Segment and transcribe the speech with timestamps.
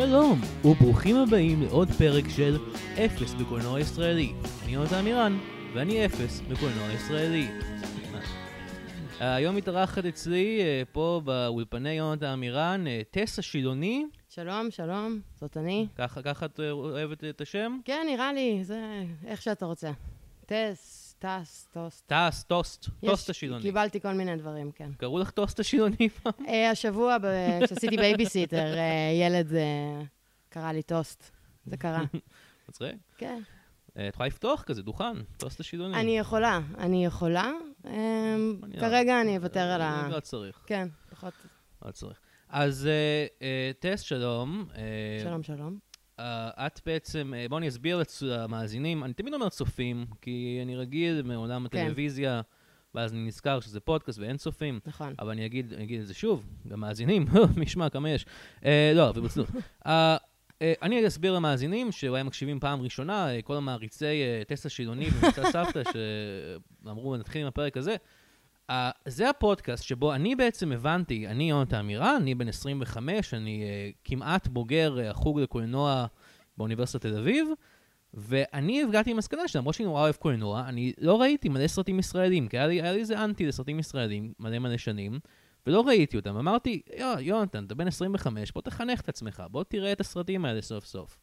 [0.00, 2.58] שלום, וברוכים הבאים לעוד פרק של
[2.94, 4.32] אפס בקולנוע ישראלי.
[4.64, 5.38] אני יונתן עמירן,
[5.74, 7.46] ואני אפס בקולנוע ישראלי.
[9.20, 14.06] היום מתארחת אצלי, אה, פה באולפני יונתן עמירן, אה, טס השילוני.
[14.28, 15.86] שלום, שלום, זאת אני.
[15.96, 17.78] ככה, ככה את אוהבת את השם?
[17.84, 18.80] כן, נראה לי, זה
[19.26, 19.90] איך שאתה רוצה.
[20.46, 22.12] טס, טס, טוסט.
[22.12, 23.62] טס, טוסט, טוסט השילוני.
[23.62, 24.90] קיבלתי כל מיני דברים, כן.
[24.96, 26.46] קראו לך טוסט השילוני פעם?
[26.48, 27.16] אה, השבוע,
[27.64, 30.02] כשעשיתי בייביסיטר, אה, ילד אה,
[30.48, 31.30] קרא לי טוסט.
[31.66, 32.02] זה קרה.
[32.68, 32.94] מצחיק.
[33.16, 33.42] כן.
[33.92, 36.00] את יכולה לפתוח כזה דוכן, טוסט השילוני.
[36.00, 37.50] אני יכולה, אני יכולה.
[37.84, 40.08] אני כרגע אני אוותר על ה...
[40.10, 41.32] לא צריך, כן, פחות...
[41.84, 42.18] לא צריך.
[42.48, 44.68] אז אה, אה, טס, שלום.
[45.22, 45.87] שלום, שלום.
[46.18, 46.20] אה,
[46.66, 51.68] את בעצם, אה, בואו אני אסביר למאזינים, אני תמיד אומר צופים, כי אני רגיל מעולם
[51.68, 51.78] כן.
[51.78, 52.40] הטלוויזיה,
[52.94, 55.14] ואז אני נזכר שזה פודקאסט ואין צופים, נכון.
[55.18, 58.26] אבל אני אגיד, אני אגיד את זה שוב, גם מאזינים, מי ישמע כמה יש.
[58.60, 59.48] Uh, לא, וברצינות.
[59.48, 65.08] uh, uh, אני אסביר למאזינים שאולי מקשיבים פעם ראשונה, uh, כל המעריצי uh, טסלה שילוני
[65.12, 65.82] ומבצע סבתא,
[66.84, 67.96] שאמרו נתחיל עם הפרק הזה.
[68.70, 68.74] Uh,
[69.06, 74.48] זה הפודקאסט שבו אני בעצם הבנתי, אני יונתן עמירן, אני בן 25, אני uh, כמעט
[74.48, 76.06] בוגר uh, החוג לקולנוע
[76.56, 77.48] באוניברסיטת תל אביב,
[78.14, 82.58] ואני הגעתי למסקנה שלמרות שאני נורא אוהב קולנוע, אני לא ראיתי מלא סרטים ישראלים, כי
[82.58, 85.18] היה לי, היה לי איזה אנטי לסרטים ישראלים מלא מלא שנים,
[85.66, 86.36] ולא ראיתי אותם.
[86.36, 90.62] אמרתי, יו, יונתן, אתה בן 25, בוא תחנך את עצמך, בוא תראה את הסרטים האלה
[90.62, 91.18] סוף סוף.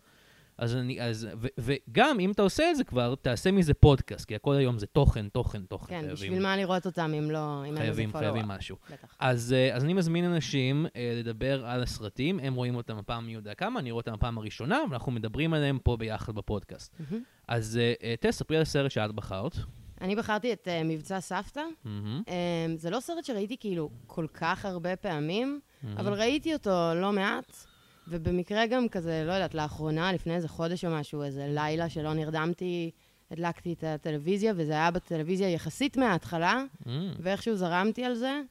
[0.58, 4.36] אז אני, אז, ו, וגם אם אתה עושה את זה כבר, תעשה מזה פודקאסט, כי
[4.36, 5.88] הכל היום זה תוכן, תוכן, תוכן.
[5.88, 7.62] כן, חייבים, בשביל מה לראות אותם אם לא...
[7.62, 8.18] אם אין חייבים, follow-up?
[8.20, 8.78] חייבים משהו.
[8.92, 9.16] בטח.
[9.20, 13.34] אז, אה, אז אני מזמין אנשים אה, לדבר על הסרטים, הם רואים אותם הפעם מי
[13.34, 16.96] יודע כמה, אני רואה אותם הפעם הראשונה, ואנחנו מדברים עליהם פה ביחד בפודקאסט.
[17.00, 17.24] מהמם.
[17.48, 19.56] אז אה, אה, טס, ספרי על הסרט שאת בחרת.
[20.02, 21.62] אני בחרתי את אה, מבצע סבתא.
[21.84, 25.98] מהמם, אמ, זה לא סרט שראיתי כאילו כל כך הרבה פעמים, מהמם.
[25.98, 27.66] אבל ראיתי אותו לא מעט,
[28.08, 32.92] ובמקרה גם כזה, לא יודעת, לאחרונה, לפני איזה חודש או משהו, איזה לילה שלא נרדמתי,
[33.32, 37.14] הדלקתי את הטלוויזיה, וזה היה בטלוויזיה יחסית מההתחלה, מהמם.
[37.20, 38.42] ואיכשהו זרמתי על זה,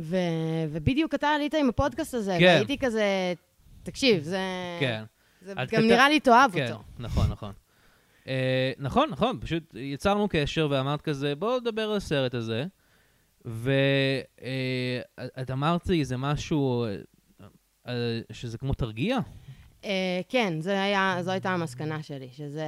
[0.00, 0.16] ו...
[0.70, 2.44] ובדיוק אתה עלית עם הפודקאסט הזה, כן.
[2.46, 3.32] והייתי כזה,
[3.82, 4.38] תקשיב, זה...
[4.80, 5.02] כן,
[5.42, 6.82] זה גם כתב- נראה לי תאהב כן, אותו.
[6.98, 7.52] נכון, נכון.
[8.28, 12.64] אה, נכון, נכון, פשוט יצרנו קשר ואמרת כזה, בואו נדבר על הסרט הזה.
[13.44, 14.30] ואת
[15.52, 16.96] אמרת לי איזה משהו, אה,
[18.32, 19.18] שזה כמו תרגיע.
[19.84, 20.76] אה, כן, זה
[21.20, 22.64] זו הייתה המסקנה שלי, שזה...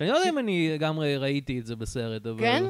[0.00, 2.40] אני לא יודע אם אני לגמרי ראיתי את זה בסרט, אבל...
[2.40, 2.64] כן?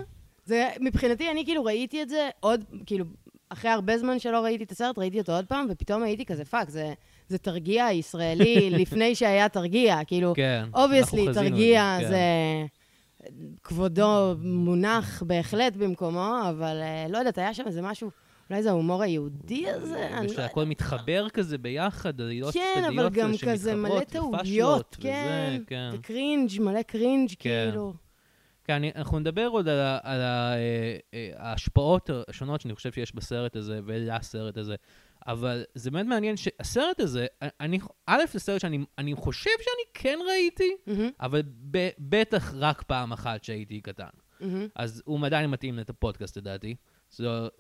[0.45, 3.05] זה, מבחינתי, אני כאילו ראיתי את זה עוד, כאילו,
[3.49, 6.71] אחרי הרבה זמן שלא ראיתי את הסרט, ראיתי אותו עוד פעם, ופתאום הייתי כזה, fuck,
[6.71, 6.93] זה,
[7.29, 10.65] זה תרגיע ישראלי לפני שהיה תרגיע, כאילו, כן.
[10.75, 12.09] obviously, תרגיע כן.
[12.09, 12.19] זה...
[13.65, 18.11] כבודו מונח בהחלט במקומו, אבל אה, לא יודעת, היה שם איזה משהו,
[18.51, 20.19] אולי זה ההומור היהודי הזה?
[20.19, 25.65] אני לא מתחבר כזה ביחד, עלילות כן, צדדיות אבל גם כזה מלא טעויות, כן, וזה,
[25.67, 25.91] כן.
[25.93, 27.69] ו cringe, מלא cringe, כן.
[27.71, 27.95] כאילו.
[28.65, 32.93] כן, אני, אנחנו נדבר עוד על, ה, על ה, אה, אה, ההשפעות השונות שאני חושב
[32.93, 34.75] שיש בסרט הזה ולסרט הזה,
[35.27, 37.27] אבל זה באמת מעניין שהסרט הזה,
[37.61, 42.83] אני, א', זה סרט שאני אני חושב שאני כן ראיתי, מהמם, אבל ב, בטח רק
[42.83, 44.09] פעם אחת שהייתי קטן.
[44.41, 44.69] מהמם.
[44.75, 46.75] אז הוא עדיין מתאים את הפודקאסט לדעתי,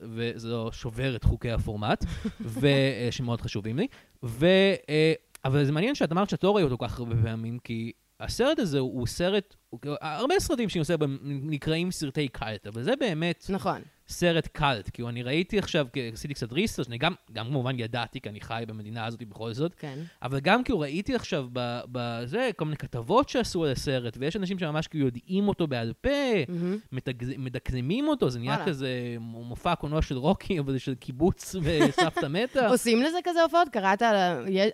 [0.00, 2.05] וזה לא שובר את חוקי הפורמט,
[2.41, 3.87] ו, אה, שמאוד חשובים לי.
[4.22, 4.47] ו,
[4.89, 5.12] אה,
[5.44, 8.59] אבל זה מעניין שאת אמרת שאת לא ראית אותו כל כך הרבה פעמים, כי הסרט
[8.59, 9.56] הזה הוא, סרט,
[10.00, 13.83] הרבה סרטים שאני עושה בהם נקראים סרטי קאלט, אבל זה באמת נכון.
[14.09, 14.91] סרט קאלט.
[14.93, 18.65] כאילו, אני ראיתי עכשיו, עשיתי קצת research, אני גם, גם כמובן ידעתי, כי אני חי
[18.67, 19.99] במדינה הזאת בכל זאת, כן.
[20.22, 21.47] אבל גם כאילו ראיתי עכשיו
[21.93, 26.09] בזה, כל מיני כתבות שעשו על הסרט, ויש אנשים שממש כאילו יודעים אותו בעל פה,
[26.49, 26.77] מהמם.
[26.93, 28.66] מתגז- מדקלמים אותו, זה נהיה וואלה.
[28.66, 28.89] כזה
[29.21, 32.69] מופע קולנוע של רוקי, אבל של קיבוץ וסבתא מתה.
[32.69, 33.69] עושים לזה כזה הופעות?
[33.69, 34.15] קראת על.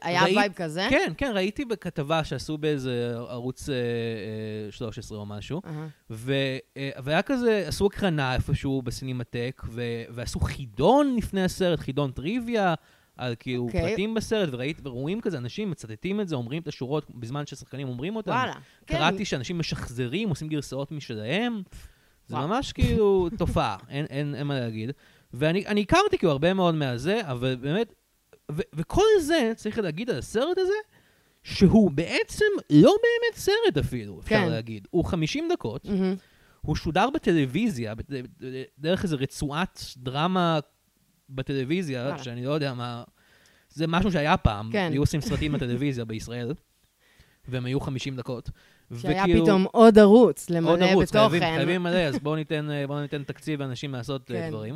[0.03, 0.87] היה ראית- vibe כזה?
[0.91, 5.87] כן, כן, ראיתי בכתבה שעשו באיזה ערוץ אה, אה, 13 או משהו, אהה.
[6.11, 6.33] ו,
[6.77, 8.83] אה, והיה כזה, עשו הקרנה איפשהו
[9.23, 12.75] בסינמטק, ו, ועשו חידון לפני הסרט, חידון טריוויה.
[13.17, 13.89] על כאילו אוקיי.
[13.89, 18.17] פרטים בסרט, וראית, ורואים כזה, אנשים מצטטים את זה, אומרים את השורות בזמן ששחקנים אומרים
[18.17, 18.31] אותם.
[18.31, 18.53] וואלה.
[18.87, 18.97] כן.
[18.99, 21.63] קראתי שאנשים משחזרים, עושים גרסאות משלהם.
[22.27, 22.37] זה.
[22.37, 24.91] ממש כאילו תופעה, אין, אין, אין מה להגיד.
[25.33, 27.95] ואני אני הכרתי כאילו הרבה מאוד מהזה, אבל באמת,
[28.53, 30.75] ו, וכל זה, צריך להגיד על הסרט הזה,
[31.43, 34.49] שהוא בעצם לא באמת סרט אפילו, אפשר כן.
[34.49, 34.89] להגיד.
[34.91, 36.15] הוא 50 דקות, מהמם.
[36.67, 37.95] הוא שודר בטלוויזיה,
[38.79, 40.59] דרך איזו רצועת דרמה
[41.31, 42.19] בטלוויזיה.
[42.19, 43.05] שאני לא יודע מה...
[43.71, 44.89] זה משהו שהיה פעם, כן.
[44.93, 46.55] היו עושים סרטים בטלוויזיה בישראל,
[47.49, 48.51] והם היו 50 דקות.
[49.03, 51.57] שהיה וכאילו- פתאום עוד ערוץ עוד למלא ערוץ, חייבים, בתוכן.
[51.57, 54.49] חייבים מלא, אז בואו ניתן, בואו ניתן תקציב לאנשים לעשות אה, כן.
[54.51, 54.75] דברים.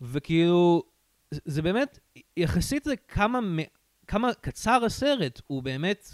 [0.00, 0.82] וכאילו,
[1.30, 1.98] זה- באמת,
[2.36, 3.68] יחסית זה כמה, מ-
[4.06, 6.08] כמה קצר הסרט, הוא באמת,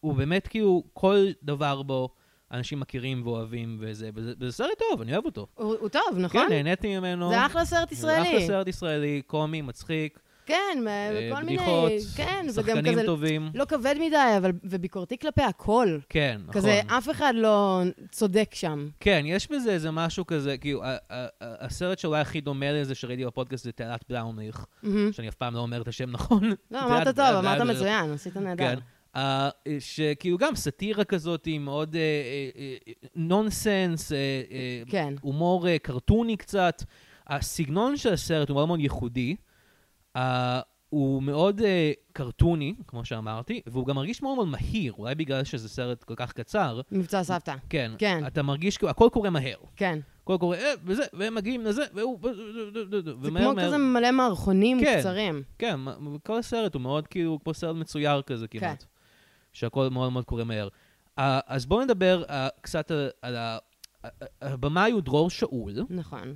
[0.00, 2.08] הוא באמת כאילו, כל דבר בו
[2.52, 5.46] אנשים מכירים ואוהבים וזה, וזה, וזה סרט טוב, אני אוהב אותו.
[5.54, 6.46] הוא הוא טוב, נכון?
[6.48, 7.28] כן, נהניתי ממנו.
[7.28, 8.28] זה אחלה סרט זה ישראלי.
[8.28, 11.56] אחלה סרט ישראלי, קומי, מצחיק, כן, אה, וכל מיני...
[11.56, 13.50] בדיחות, כן, שחקנים כזה טובים.
[13.54, 15.98] לא כבד מדי, אבל וביקורתי כלפי הכל.
[16.08, 16.54] כן, נכון.
[16.54, 18.88] כזה, אף אחד לא צודק שם.
[19.00, 20.82] כן, יש בזה איזה משהו כזה, כאילו,
[21.40, 24.66] הסרט שאולי הכי דומה לזה שראיתי בפודקאסט זה תעלת בלאומליך.
[25.12, 26.52] שאני אף פעם לא אומר את השם נכון.
[26.70, 28.74] לא, אמרת טוב, אמרת מצוין, עשית נהדר.
[29.16, 31.96] אה, שכאילו גם סאטירה כזאת, היא מאוד
[33.16, 34.12] נונסנס,
[34.88, 35.14] כן.
[35.20, 36.82] הומור אה, קרטוני קצת.
[37.26, 39.36] הסגנון של הסרט הוא מאוד מאוד ייחודי.
[40.16, 45.44] אה, הוא מאוד אה, קרטוני, כמו שאמרתי, והוא גם מרגיש מאוד מאוד מהיר, אולי בגלל
[45.44, 46.80] שזה סרט כל כך קצר.
[46.92, 47.54] מבצע סבתא.
[47.70, 48.26] כן, כן.
[48.26, 49.56] אתה מרגיש כאילו, הכל קורה מהר.
[49.76, 49.98] כן.
[50.22, 52.18] הכל קורה, אה, וזה, והם מגיעים לזה, והוא...
[53.04, 54.96] זה ומהר, כמו מהר- כזה מלא מערכונים כן.
[55.00, 55.42] קצרים.
[55.58, 55.80] כן,
[56.26, 58.80] כל הסרט הוא מאוד כאילו, כמו סרט מצויר כזה כמעט.
[58.82, 58.86] כן.
[59.54, 60.68] שהכל מאוד מאוד קורה מהר.
[61.16, 62.22] אז בואו נדבר
[62.60, 62.90] קצת
[63.22, 63.58] על- ה...
[64.42, 66.34] הבמאי הוא דרור שאול, נכון.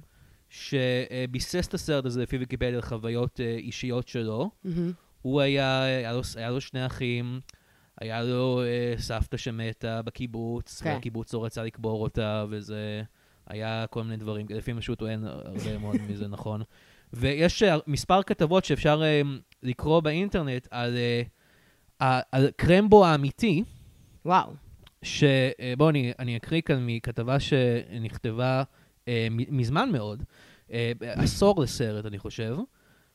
[0.48, 4.50] שביסס את הסרט הזה לפי ויקיפדיה חוויות אה, אישיות שלו.
[5.22, 7.40] הוא היה, היה לו, היה לו שני אחים,
[8.00, 10.90] היה לו אה, סבתא שמתה בקיבוץ, כן.
[10.90, 13.02] והקיבוץ לא רצה לקבור אותה, וזה
[13.46, 16.62] היה כל מיני דברים, לפי מה שהוא טוען, הרבה מאוד מזה נכון.
[17.12, 19.02] ויש אה, מספר כתבות שאפשר
[19.62, 21.22] לקרוא באינטרנט על, אה,
[22.00, 23.64] ה- על קרמבו האמיתי,
[24.24, 24.52] וואו.
[25.02, 28.62] שבואו אני, אני אקריא כאן מכתבה שנכתבה
[29.08, 30.22] אה, מזמן מאוד,
[30.72, 32.56] אה, עשור לסרט אני חושב,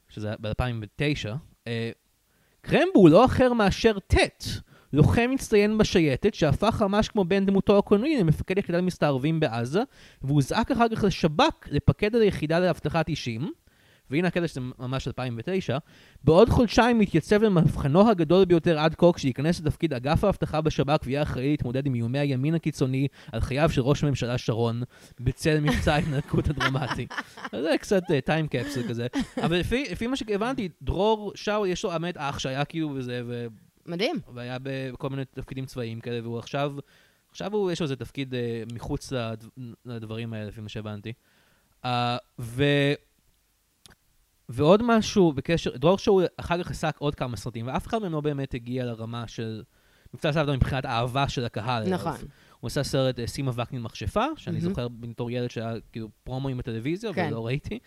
[0.09, 1.29] שזה ב-2009.
[1.67, 1.91] אה,
[2.61, 4.43] קרמבו הוא לא אחר מאשר טט,
[4.93, 9.81] לוחם מצטיין בשייטת שהפך ממש כמו בן דמותו הקולנועי למפקד יחידת מסתערבים בעזה,
[10.21, 13.51] והוזעק אחר כך לשב"כ לפקד על היחידה לאבטחת אישים.
[14.09, 15.77] והנה הקטע שזה ממש 2009,
[16.23, 21.51] בעוד חודשיים מתייצב למבחנו הגדול ביותר עד כה כשייכנס לתפקיד אגף האבטחה בשב"כ ויהיה אחראי
[21.51, 24.83] להתמודד עם איומי הימין הקיצוני על חייו של ראש הממשלה שרון
[25.19, 27.07] בצל מבצע ההתנתקות הדרמטי.
[27.51, 29.07] זה קצת טיים קפסול כזה.
[29.37, 33.47] אבל לפי, לפי מה שהבנתי, דרור שאול יש לו באמת אח שהיה כאילו וזה, ו-
[33.85, 34.19] מדהים.
[34.33, 36.75] והיה בכל מיני תפקידים צבאיים כאלה, והוא עכשיו,
[37.31, 39.43] עכשיו הוא, יש לו איזה תפקיד אה, מחוץ לד,
[39.85, 41.13] לדברים האלה, לפי מה שהבנתי.
[41.85, 42.63] אה, ו...
[44.49, 48.21] ועוד משהו בקשר, דרור שאול אחר כך עסק עוד כמה סרטים, ואף אחד מהם לא
[48.21, 49.63] באמת הגיע לרמה של
[50.13, 51.89] מבצע סבתא מבחינת האהבה של הקהל.
[51.89, 52.15] נכון.
[52.59, 54.61] הוא עשה סרט אה, סימה וקנין מכשפה, שאני.
[54.61, 57.27] זוכר בתור ילד שהיה כאילו פרומואים בטלוויזיה, כן.
[57.31, 57.79] ולא ראיתי.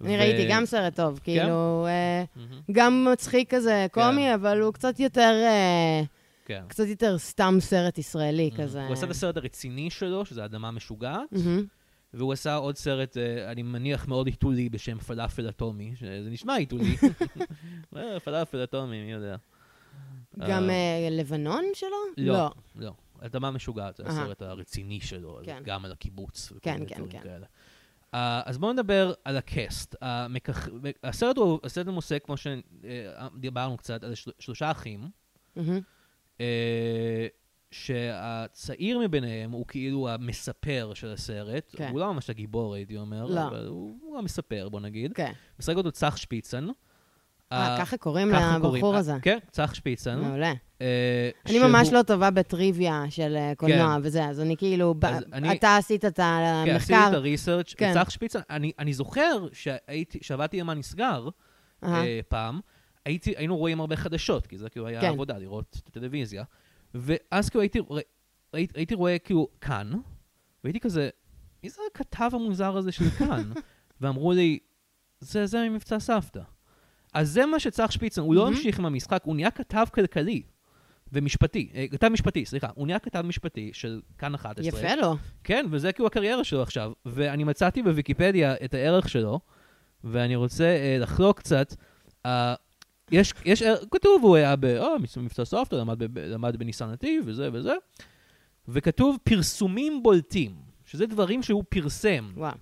[0.00, 2.24] אני ו- ראיתי גם סרט טוב, כאילו, אה,
[2.72, 6.02] גם מצחיק כזה, קומי, אבל הוא קצת יותר, אה,
[6.44, 6.62] כן.
[6.68, 8.86] קצת יותר סתם סרט ישראלי כזה.
[8.86, 11.32] הוא עשה את הסרט הרציני שלו, שזה אדמה משוגעת.
[12.14, 16.96] והוא עשה עוד סרט, אה, אני מניח מאוד עיתולי, בשם פלאפל אטומי, שזה נשמע עיתולי.
[17.96, 19.36] אה, פלאפל אטומי, מי יודע.
[20.48, 21.88] גם אה, לבנון שלו?
[22.16, 22.92] לא, לא.
[23.20, 24.02] אדמה משוגעת, זה.
[24.06, 25.62] הסרט הרציני שלו, כן.
[25.64, 26.52] גם על הקיבוץ.
[26.62, 27.40] כן, כן, כן.
[28.14, 29.94] אה, אז בואו נדבר על הקאסט.
[30.02, 30.70] המככ-
[31.02, 35.10] הסרט הוא, הסרט הוא עוסק, כמו שדיברנו קצת, על של- שלושה אחים.
[35.56, 35.80] מהמם.
[36.40, 37.26] אה,
[37.70, 41.74] שהצעיר מביניהם הוא כאילו המספר של הסרט.
[41.76, 41.88] כן.
[41.92, 43.46] הוא לא ממש הגיבור, הייתי אומר, לא.
[43.46, 45.12] אבל הוא, הוא המספר, בוא נגיד.
[45.12, 45.32] כן.
[45.60, 46.66] משחק אותו צח שפיצן.
[47.52, 48.74] אה, ככה קוראים ככה קוראים.
[48.74, 49.14] לבחור אה, הזה.
[49.22, 50.20] כן, צח שפיצן.
[50.20, 50.52] מעולה.
[50.80, 54.00] אה, אני ממש לא טובה בטריוויה של אה, קולנוע כן.
[54.06, 54.94] וזה, אז אני כאילו,
[55.52, 56.22] אתה עשית את כן,
[56.76, 57.08] עשיתי המחקר.
[57.08, 57.94] את הריסרצ' כן.
[57.94, 58.40] צח שפיצן,
[58.78, 59.46] אני, זוכר
[60.20, 61.28] שעבדתי עם הנסגר.
[61.84, 62.60] אה, פעם,
[63.04, 65.08] היינו רואים הרבה חדשות, כי זה כאילו היה כן.
[65.08, 66.44] עבודה, לראות את הטלוויזיה.
[66.94, 68.00] ואז כאילו הייתי, רא-
[68.52, 69.92] הייתי, הייתי רואה כאילו כאן,
[70.64, 71.10] והייתי כזה,
[71.62, 73.52] מי זה הכתב המוזר הזה של כאן?
[74.00, 74.58] ואמרו לי,
[75.20, 76.42] זה זה ממבצע סבתא.
[77.14, 78.46] אז זה מה שצח שפיצן, הוא לא.
[78.46, 80.42] המשיך עם המשחק, הוא נהיה כתב כלכלי
[81.12, 84.80] ומשפטי, אה, כתב משפטי, סליחה, הוא נהיה כתב משפטי של כאן 11.
[84.80, 85.16] יפה לו.
[85.44, 86.92] כן, וזה כאילו הקריירה שלו עכשיו.
[87.06, 89.40] ואני מצאתי בוויקיפדיה את הערך שלו,
[90.04, 91.74] ואני רוצה uh, לחלוק קצת.
[92.26, 92.28] Uh,
[93.12, 97.74] יש, יש, ער- כתוב, הוא היה במבצע סבתא, למד, ב- למד בניסן נתיב, וזה וזה,
[98.68, 100.50] וכתוב פרסומים בולטים,
[100.84, 102.30] שזה דברים שהוא פרסם.
[102.36, 102.52] וואו.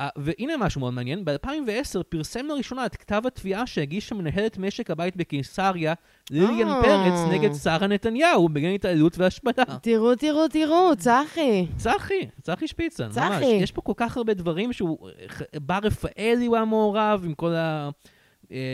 [0.00, 5.16] Uh, והנה משהו מאוד מעניין, ב-2010 פרסם לראשונה את כתב התביעה שהגישה מנהלת משק הבית
[5.16, 5.94] בקיסריה,
[6.30, 6.82] ליליאן אה.
[6.82, 9.64] פרץ, נגד שרה נתניהו, בגין התעללות והשפלה.
[9.82, 11.66] תראו, תראו, תראו, צחי.
[11.76, 13.14] צחי, צחי שפיצן, ממש.
[13.14, 13.46] צחי.
[13.46, 15.08] יש פה כל כך הרבה דברים שהוא...
[15.54, 17.54] בר רפאלי הוא היה מעורב עם כל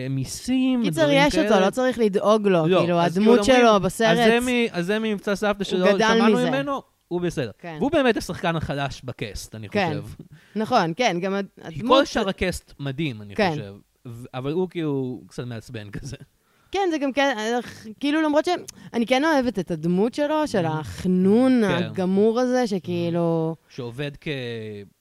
[0.07, 1.49] המיסים, קיצר, ודברים יש כאלה.
[1.49, 2.67] אותו, לא צריך לדאוג לו.
[2.67, 4.19] לא, כאילו, הדמות כאילו שלו בסרט...
[4.73, 6.51] אז זה ממבצע סבתא גדל שמענו מזה.
[6.51, 7.51] ממנו, הוא בסדר.
[7.59, 7.77] כן.
[7.79, 10.23] והוא באמת השחקן החלש בקאסט, אני כן, חושב.
[10.57, 11.99] נכון, כן, גם הדמות...
[11.99, 13.51] כל שאר הקאסט מדהים, אני כן.
[13.51, 13.75] חושב.
[14.35, 16.17] אבל הוא כאילו קצת מעצבן כזה.
[16.73, 17.59] כן, זה גם כן, אה,
[18.01, 21.85] כאילו למרות שאני כן אוהבת את הדמות שלו, של החנון כן.
[21.85, 23.57] הגמור הזה, שכאילו...
[23.69, 24.96] שעובד כמדריך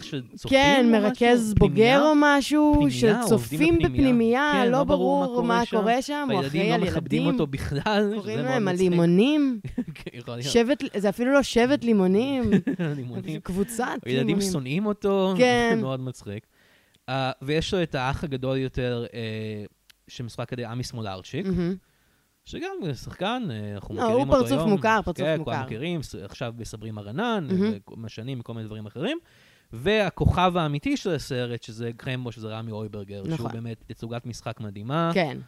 [0.00, 1.02] של צופים כן, או משהו?
[1.02, 1.98] מרכז פנימייה?
[1.98, 4.52] בוגר או משהו, פנימייה, של צופים בפנימייה.
[4.64, 8.12] כן, לא ברור מה קורה שם, הוא והילדים אחראי על לא מכבדים ילדים, אותו בכלל,
[8.16, 8.68] קוראים להם.
[8.68, 9.60] הלימונים,
[9.94, 10.42] כן.
[10.42, 13.32] שבט, זה אפילו לא שבט לימונים, הלימונים.
[13.34, 14.52] זה קבוצת הילדים לימונים.
[14.52, 15.72] שונאים אותו, כן.
[15.76, 16.46] זה מאוד מצחיק.
[17.08, 19.64] אה, ויש לו את האח הגדול יותר, אה,
[20.08, 21.74] שמשחק על ידי עמי סמולרצ'יק, מהמם.
[22.44, 24.70] שגם הוא שחקן, אה, אנחנו לא, מכירים הוא אותו פרצוף היום.
[24.70, 25.52] מוכר, פרצוף כן, מוכר.
[25.52, 27.72] כולם מכירים, ס- עכשיו בסברים הרנן, מהמם.
[27.96, 29.18] משנים וכל מיני דברים אחרים.
[29.72, 33.52] והכוכב האמיתי של הסרט, שזה קרמבו, שזה רמי אויברגר, שהוא נכון.
[33.52, 35.10] באמת תצוגת משחק מדהימה.
[35.14, 35.38] כן,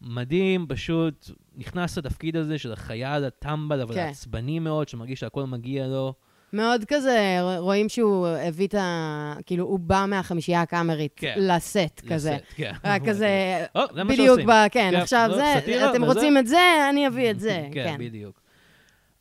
[0.00, 4.06] מדהים, פשוט נכנס לתפקיד הזה של החייל הטמבל, אבל כן.
[4.10, 6.14] עצבני מאוד, שמרגיש שהכל מגיע לו.
[6.52, 9.34] מאוד כזה, רואים שהוא הביא את ה...
[9.46, 11.34] כאילו, הוא בא מהחמישייה הקאמרית כן.
[11.36, 12.30] לסט כזה.
[12.30, 12.72] לסט, כן.
[12.84, 13.28] רק כזה,
[13.74, 14.40] מה בדיוק.
[14.40, 14.50] ב...
[14.70, 16.04] כן, כן, עכשיו לא, זה, סאטירה, אתם.
[16.04, 17.96] רוצים את זה, אני אביא את זה, כן, כן.
[17.98, 18.40] בדיוק.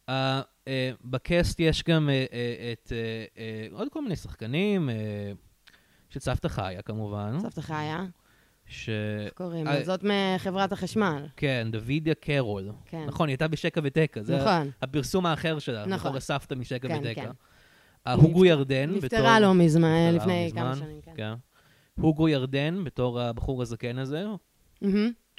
[0.09, 0.11] Uh,
[0.65, 0.69] uh,
[1.05, 2.33] בקאסט יש גם uh, uh,
[2.73, 4.93] את uh, uh, עוד כל מיני שחקנים, uh,
[6.09, 7.39] של סבתא חיה כמובן.
[7.39, 8.05] סבתא חיה,
[8.73, 8.89] ש...
[9.25, 9.83] איך קוראים אה, לה?
[9.83, 11.25] זאת מחברת החשמל.
[11.37, 12.71] כן, דוידיה קרול.
[12.85, 13.03] כן.
[13.07, 14.23] נכון, היא הייתה בשקע ותקע.
[14.23, 14.69] זה נכון.
[14.81, 15.97] הפרסום האחר שלה, נכון.
[16.09, 17.21] בתור הסבתא משקע כן, ותקע.
[17.21, 17.31] כן.
[18.07, 18.89] אה, הוגו ירדן.
[18.89, 21.11] נפטרה בתור- לא מזמן, נפטרה לא לפני כמה שנים, כן.
[21.15, 21.33] כן.
[22.01, 24.25] הוגו ירדן, בתור הבחור הזקן הזה,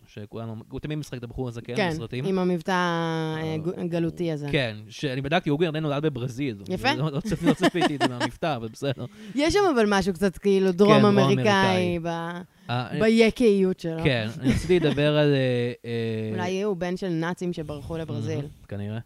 [0.06, 2.24] שכולנו, הוא תמיד משחק את הבחור הזקן כן, בסרטים.
[2.24, 4.48] עם המבטא אה, ג- גלותי הזה.
[4.52, 6.56] כן, שאני בדקתי, הוגו ירדן נולד בברזיל.
[6.68, 6.94] יפה.
[6.94, 9.04] לא, לא, לא צפיתי את זה מהמבטא, אבל בסדר.
[9.34, 11.98] יש שם אבל משהו קצת כאילו כן, דרום דרום אמריקאי, אמריקאי.
[12.02, 14.02] ב- אה, ביקאיות שלו.
[14.04, 15.32] כן, אני רציתי לדבר על...
[15.34, 18.46] אה, אה, אולי הוא בן של נאצים שברחו לברזיל.
[18.68, 18.98] כנראה.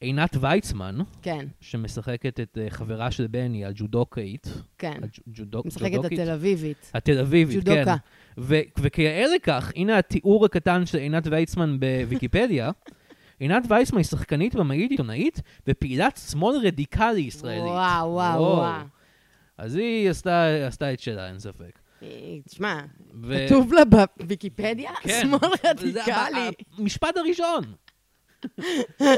[0.00, 4.46] עינת ויצמן, כן, שמשחקת את אה, חברה של בני, הג'ודוקאית.
[4.78, 5.00] כן.
[5.02, 6.18] הג'ודוק- משחקת ג'ודוקית?
[6.18, 6.90] התל אביבית.
[6.94, 7.74] התל אביבית, כן.
[7.74, 7.96] ג'ודוקה.
[8.38, 12.70] ו- וכיאה לכך, הנה התיאור הקטן של עינת ויצמן בוויקיפדיה.
[13.40, 17.62] עינת ויצמן היא שחקנית, במאית, עיתונאית, ופעילת שמאל רדיקלי ישראלית.
[17.62, 18.82] וואו, וואו, וואו.
[19.58, 21.78] אז היא עשתה, עשתה את שלה, אין ספק.
[22.02, 22.08] אה,
[22.48, 22.80] תשמע,
[23.22, 23.82] ו- כתוב לה
[24.20, 26.50] בוויקיפדיה, כן, שמאל רדיקלי.
[26.78, 27.64] המשפט הראשון.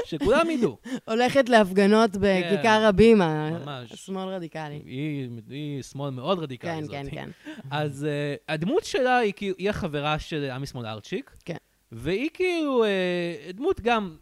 [0.05, 0.76] שכולם ידעו.
[1.09, 3.50] הולכת להפגנות בכיכר הבימה.
[3.50, 3.64] כן.
[3.64, 3.93] ממש.
[3.95, 4.83] שמאל רדיקלי.
[4.85, 6.91] היא, היא שמאל מאוד רדיקלי כן, זאת.
[6.93, 7.31] כן, כן.
[7.71, 11.31] אז אה, הדמות שלה היא היא החברה של עמי סמולארצ'יק.
[11.45, 11.57] כן.
[11.93, 14.17] והיא כאילו אה, דמות גם,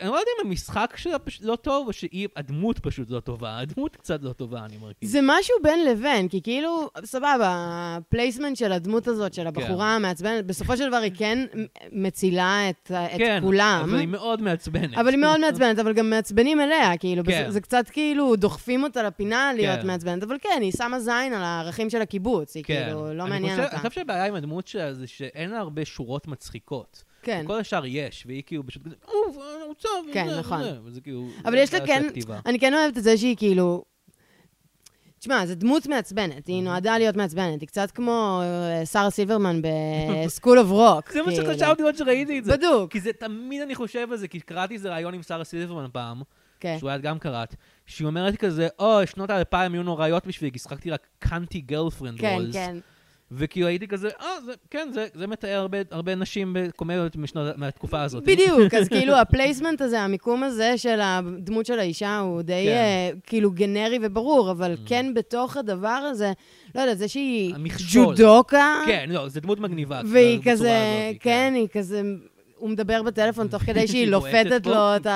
[0.00, 3.58] אני לא יודע אם המשחק שלה פשוט לא טוב, או שהדמות פשוט לא טובה.
[3.58, 5.10] הדמות קצת לא טובה, אני מרגיש.
[5.10, 7.48] זה משהו בין לבין, כי כאילו, סבבה,
[7.96, 11.46] ה placement של הדמות הזאת, של הבחורה המעצבנת, בסופו של דבר היא כן
[11.92, 13.80] מצילה את, את כן, כולם.
[13.84, 14.98] אבל היא מאוד מעצבנת.
[14.98, 17.44] אבל היא מאוד מעצבנת, אבל גם מעצבנים אליה, כאילו, כן.
[17.46, 19.86] זה, זה קצת כאילו דוחפים אותה לפינה להיות כן.
[19.86, 22.84] מעצבנת, אבל כן, היא שמה זין על הערכים של הקיבוץ, היא כן.
[22.84, 23.76] כאילו, לא מעניין חושב, אותה.
[23.76, 27.04] אני חושב שהבעיה עם הדמות שלה זה שאין לה הרבה שורות מצחיקות.
[27.28, 27.44] כן.
[27.46, 30.60] כל השאר יש, והיא כאילו פשוט כזה, אוף, אני רוצה, כן, וזה, נכון.
[30.60, 31.28] וזה", וזה כאילו...
[31.44, 32.06] אבל יש לה כן.
[32.46, 33.84] אני כן אוהבת את זה שהיא כאילו...
[35.18, 39.76] תשמע, זו דמות מעצבנת, היא נועדה להיות מעצבנת, היא קצת כמו אה, שרה סילברמן ב
[39.76, 41.12] School of Rock.
[41.12, 42.56] זה מה שחשבתי עוד שראיתי את זה.
[42.56, 42.92] בדוק.
[42.92, 46.22] כי זה תמיד אני חושב על זה, כי קראתי איזה ראיון עם שרה סילברמן פעם,
[46.60, 46.76] כן.
[46.78, 47.54] שהוא היה גם קראת,
[47.86, 52.34] שהיא אומרת כזה, אוי, שנות האלפיים היו נוראיות בשבילי, כי שחקתי רק cunty girlfriend כן,
[52.34, 52.54] roles.
[52.54, 52.76] כן.
[53.32, 57.16] וכאילו הייתי כזה, אה, זה, כן, זה, זה מתאר הרבה, הרבה נשים בקומדיות
[57.56, 58.24] מהתקופה הזאת.
[58.24, 62.70] בדיוק, אז כאילו ה placement הזה, המיקום הזה של הדמות של האישה הוא די כן.
[62.70, 66.32] אה, כאילו גנרי וברור, אבל כן בתוך הדבר הזה,
[66.74, 68.14] לא יודעת, זה שהיא המכשול.
[68.16, 70.00] ג'ודוקה, כן, לא, זו דמות מגניבה.
[70.06, 72.02] והיא כזה, הזאת, כן, היא כזה,
[72.58, 75.10] הוא מדבר בטלפון תוך כדי שהיא לופתת לו את כן.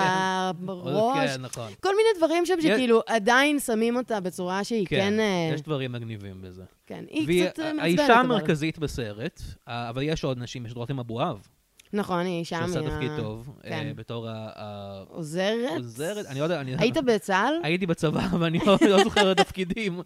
[0.69, 1.31] הראש.
[1.31, 1.73] כן, נכון.
[1.81, 5.93] כל מיני דברים שם שכאילו עדיין שמים אותה בצורה שהיא כן, כן, אה, יש דברים
[5.93, 6.63] מגניבים בזה.
[6.87, 7.99] כן, היא קצת אה, מעצבנת.
[7.99, 8.15] האישה.
[8.15, 11.47] המרכזית בסרט, אה, אבל יש עוד נשים, יש רותם אבואב,
[11.93, 13.93] נכון, היא שם, שעושה תפקיד טוב, אה, כן.
[13.97, 15.71] בתור ה- ה- עוזרת?
[15.77, 16.75] עוזרת, אני לא יודע, אני...
[16.79, 17.55] היית בצה"ל?
[17.63, 20.01] הייתי בצבא, ואני לא, לא זוכר את התפקידים.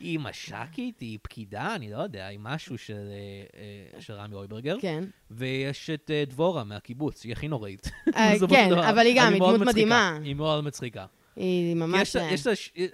[0.00, 3.60] היא מש"קית, היא פקידה, אני לא יודע, היא משהו של, אה,
[3.94, 4.76] אה, של רמי אויברגר.
[4.80, 5.04] כן.
[5.30, 7.90] ויש את אה, דבורה מהקיבוץ, היא הכי נוראית.
[8.16, 8.72] אה, כן.
[8.72, 9.60] אבל היא גם, היא דמות.
[9.60, 10.18] מדהימה.
[10.24, 11.06] היא מאוד מצחיקה.
[11.36, 12.16] היא ממש...
[12.16, 12.30] לה-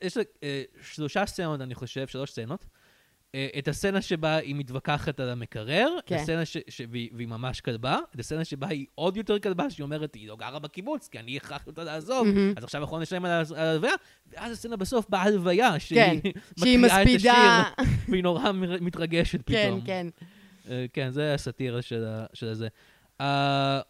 [0.03, 2.67] יש לה אה, שלושה סצנות, אני חושב, שלוש סצנות.
[3.35, 6.15] אה, את הסצנה שבה היא מתווכחת על המקרר, את כן.
[6.17, 9.85] הסצנה ש- ש- והיא והיא ממש כלבה, את הסצנה שבה היא עוד יותר כלבה, שהיא
[9.85, 12.53] אומרת, היא לא גרה בקיבוץ, כי אני הכרחתי אותה לעזוב, מהמם.
[12.57, 13.93] אז עכשיו אנחנו נשלם על ההלוויה,
[14.33, 17.33] ואז הסצנה בסוף בהלוויה, שהיא כן, שהיא מקריאה את מספידה.
[17.79, 19.81] השיר, והיא נורא מתרגשת כן, פתאום.
[19.81, 20.07] כן.
[20.71, 22.69] אה, כן, זה הסאטירה של ה- של זה.
[23.21, 23.81] אה,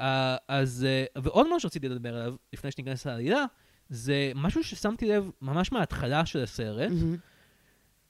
[0.00, 3.44] אה, אז, אה, ועוד משהו שרציתי לדבר עליו, לפני שניכנס לעלילה,
[3.88, 7.16] זה משהו ששמתי לב ממש מההתחלה של הסרט, מהמם.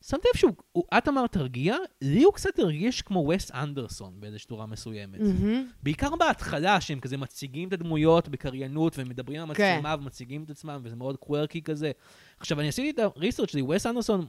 [0.07, 4.49] שמת לב שהוא, הוא- את אמרת תרגיע, לי הוא קצת הרגיש כמו וס אנדרסון באיזושהי
[4.49, 5.21] תורה מסוימת.
[5.21, 5.67] מהמם.
[5.83, 9.73] בעיקר בהתחלה, שהם כזה מציגים את הדמויות בקריינות, ומדברים על כן.
[9.75, 11.91] המצלמה ומציגים את עצמם, וזה מאוד קוורקי כזה.
[12.41, 14.27] עכשיו, אני עשיתי את הריסרצ' שלי, וס אנדרסון,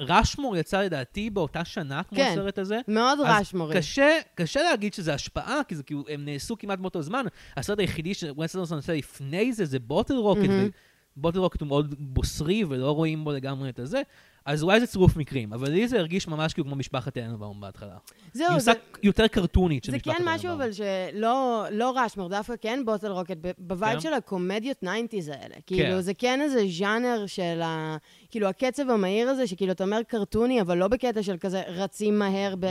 [0.00, 2.30] רשמור יצא לדעתי באותה שנה, כמו כן.
[2.32, 2.80] הסרט הזה.
[2.88, 3.76] מאוד אז רשמורי.
[3.76, 7.24] קשה, קשה להגיד שזה השפעה, כי זה כאילו, הם נעשו כמעט באותו זמן.
[7.56, 10.68] הסרט היחידי שווס אנדרסון עושה לפני זה, זה Bottle Rocket, מהמם.
[11.16, 14.02] ו Bottle Rocket הוא מאוד בוסרי, ולא רואים בו לגמרי את הזה.
[14.46, 17.96] אז אולי זה צירוף מקרים, אבל לי זה הרגיש ממש כאילו כמו משפחת טננבאום בהתחלה.
[18.32, 18.54] זהו, זה...
[18.54, 20.36] עושה יותר קרטונית של זה משפחת כן טננבאום.
[20.36, 24.00] משהו, אבל שלא לא Rushmore, דווקא כן Bottle Rocket, ב vibe כן.
[24.00, 25.54] של הקומדיות 90's האלה.
[25.66, 27.96] כאילו, זה כן איזה ז'אנר של ה...
[28.30, 32.54] כאילו, הקצב המהיר הזה, שכאילו, אתה אומר קרטוני, אבל לא בקטע של כזה רצים מהר
[32.54, 32.68] כן.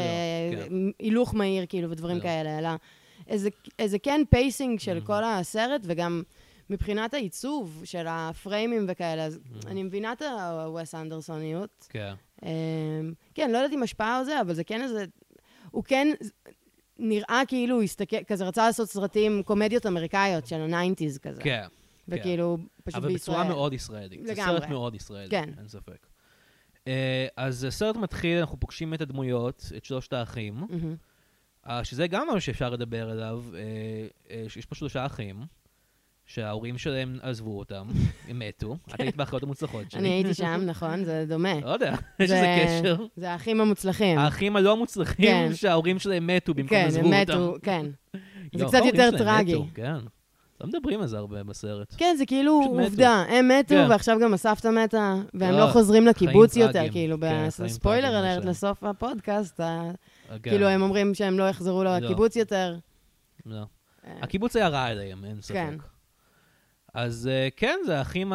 [1.00, 2.21] בהילוך מהיר, כאילו, ודברים לא.
[2.21, 2.69] כאלה, אלא
[3.27, 5.05] איזה, איזה כן pacing של Mhm.
[5.05, 6.21] כל הסרט, וגם
[6.70, 9.67] מבחינת העיצוב של הפריימים וכאלה, אז Mhm.
[9.67, 10.22] אני מבינה את
[10.65, 11.88] הווס אנדרסוניות.
[11.89, 12.13] כן.
[12.46, 12.50] אמ,
[13.34, 15.05] כן, לא יודעת אם השפעה או זה, אבל זה כן איזה...
[15.72, 16.08] הוא כן
[17.00, 21.41] נראה כאילו הוא הסתכל, כזה רצה לעשות סרטים, קומדיות אמריקאיות של ה-90's כזה.
[21.43, 21.65] כן.
[22.08, 23.38] וכאילו, פשוט אבל בישראל.
[23.38, 24.25] בצורה מאוד ישראלית.
[24.25, 24.60] זה לגמרי.
[24.60, 25.50] סרט מאוד ישראלי, כן.
[25.58, 26.08] אין ספק.
[26.88, 30.96] אה, אז הסרט מתחיל, אנחנו פוגשים את הדמויות, את שלושת האחים, מהמם.
[31.67, 33.43] אה, שזה גם משהו שאפשר לדבר עליו.
[33.53, 33.60] אה,
[34.32, 35.41] אה, שיש פה שלושה אחים,
[36.25, 37.88] שההורים שלהם עזבו אותם,
[38.30, 38.77] הם מתו.
[38.96, 40.00] את היית באחיות המוצלחות שלי.
[40.00, 41.03] אני הייתי שם, נכון?
[41.03, 41.60] זה דומה.
[41.60, 43.06] לא יודע, יש זה- איזה קשר.
[43.15, 44.20] זה האחים המוצלחים.
[44.20, 45.50] האחים הלא מוצלחים, כן.
[45.56, 47.34] שההורים שלהם מתו במקום כן, עזבו הם אותם.
[47.34, 47.86] מתו, כן.
[48.56, 49.60] זה קצת יותר טרגי.
[49.74, 49.96] כן.
[50.62, 51.94] לא מדברים על זה הרבה בסרט.
[51.98, 52.62] כן, זה כאילו.
[52.80, 53.24] עובדה.
[53.30, 53.88] הם מתו, כן.
[53.89, 56.84] ועכשיו גם הסבתא מתה, והם לא חוזרים לקיבוץ יותר.
[56.92, 58.46] כאילו, כן, בספוילר אלרט.
[58.46, 59.92] לסוף הפודקאסט, כן,
[60.44, 61.98] כאילו, הם אומרים שהם לא יחזרו לא.
[61.98, 62.75] לקיבוץ יותר.
[63.46, 63.56] לא.
[64.08, 65.56] אה, הקיבוץ היה רע אליהם, אין ספק.
[66.93, 68.33] אז אה, כן, זה האחים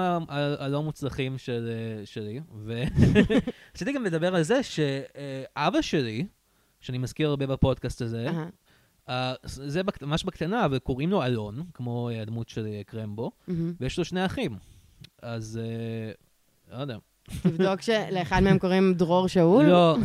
[0.59, 2.41] הלא מוצלחים של, אה, שלי.
[2.65, 6.27] ורציתי גם לדבר על זה שאבא שלי,
[6.81, 8.27] שאני מזכיר הרבה בפודקאסט הזה.
[9.09, 13.31] אה, זה בק- ממש בקטנה, וקוראים לו אלון, כמו אה, הדמות של אה, קרמבו.
[13.81, 14.57] ויש לו שני אחים.
[15.23, 16.13] אז אה,
[16.77, 16.97] לא יודע.
[17.43, 19.65] תבדוק שלאחד מהם קוראים דרור שאול.
[19.67, 19.97] לא.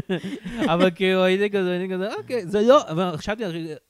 [0.74, 3.42] אבל כאילו הייתי כזה, הייתי כזה, אוקיי, זה לא, אבל חשבתי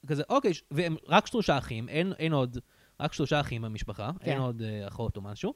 [0.07, 2.59] כזה, אוקיי, והם רק שלושה אחים, אין, אין עוד,
[3.01, 4.31] רק שלושה אחים במשפחה, כן.
[4.31, 5.55] אין עוד אה, אחות או משהו.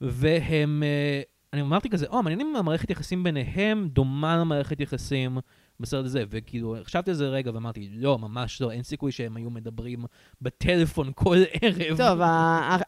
[0.00, 5.38] והם, אה, אני אמרתי כזה, או, מעניין אם המערכת יחסים ביניהם דומה למערכת יחסים
[5.80, 9.50] בסרט הזה, וכאילו, חשבתי על זה רגע ואמרתי, לא, ממש לא, אין סיכוי שהם היו
[9.50, 10.04] מדברים
[10.42, 11.96] בטלפון כל ערב.
[11.96, 12.20] טוב,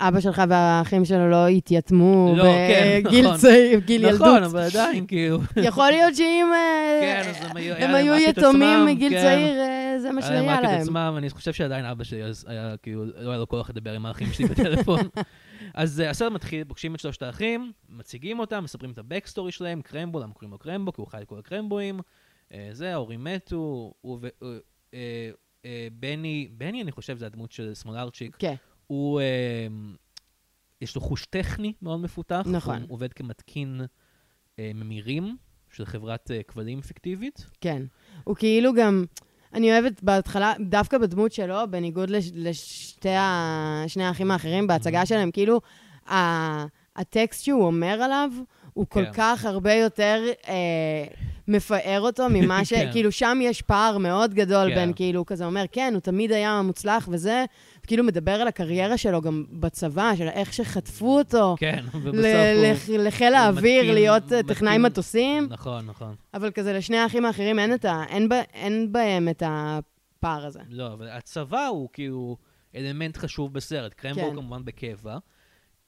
[0.00, 3.36] אבא שלך והאחים שלו לא התייתמו לא, כן, בגיל נכון.
[3.38, 4.20] צעיר, גיל ילדות.
[4.20, 7.74] נכון, אבל עדיין, כאילו, יכול להיות שאם אה, כן, הם היו-
[8.14, 9.20] היה הם יתומים מגיל כן.
[9.22, 10.82] צעיר, אה, זה מה היה להם שהיה רק את.
[10.82, 14.32] עצמם, אני חושב שעדיין אבא שלי היה כאילו, לא היה לו כוח לדבר עם האחים
[14.32, 15.00] שלי בטלפון.
[15.74, 20.20] אז אה, הסרט מתחיל, פוגשים את שלושת האחים, מציגים אותם, מספרים את הבקסטורי שלהם, קרמבו,
[20.20, 20.92] למה קוראים לו קרמבו?
[20.92, 22.00] כי הוא חי את כל הקרמבואים.
[22.52, 23.92] אה, זה, ההורים מתו.
[24.94, 25.30] אה,
[25.64, 28.54] אה, בני, בני אני חושב זה הדמות של סמולרצ'יק, כן,
[28.86, 29.20] הוא,
[30.80, 32.42] יש לו חוש טכני מאוד מפותח.
[32.52, 32.82] נכון.
[32.82, 33.80] הוא עובד כמתקין
[34.58, 35.36] ממירים
[35.72, 37.46] של חברת כבלים פיקטיבית.
[37.60, 37.82] כן.
[38.24, 39.04] הוא כאילו גם,
[39.54, 43.84] אני אוהבת בהתחלה, דווקא בדמות שלו, בניגוד לש- לשתי ה...
[43.86, 45.60] שני האחים האחרים בהצגה שלהם, כאילו,
[46.10, 46.64] ה-
[46.96, 48.30] הטקסט שהוא אומר עליו,
[48.72, 49.12] הוא כל כן.
[49.12, 51.04] כך הרבה יותר אה,
[51.48, 52.72] מפאר אותו ממה ש...
[52.72, 52.88] כן.
[52.92, 54.74] כאילו, שם יש פער מאוד גדול כן.
[54.74, 57.44] בין, כאילו, כזה אומר, כן, הוא תמיד היה מוצלח וזה,
[57.86, 61.54] כאילו מדבר על הקריירה שלו גם בצבא, של איך שחטפו אותו.
[61.60, 62.64] כן, ובסוף ל- הוא...
[62.66, 65.46] לח- לחיל האוויר, להיות אה, טכנאי מטוסים.
[65.50, 66.14] נכון, נכון.
[66.34, 70.60] אבל כזה לשני האחים האחרים אין, ה, אין, ב, אין בהם את הפער הזה.
[70.70, 72.36] לא, אבל הצבא הוא כאילו
[72.76, 73.94] אלמנט חשוב בסרט.
[73.94, 74.30] קרמבו כן.
[74.36, 75.18] כמובן בקבע.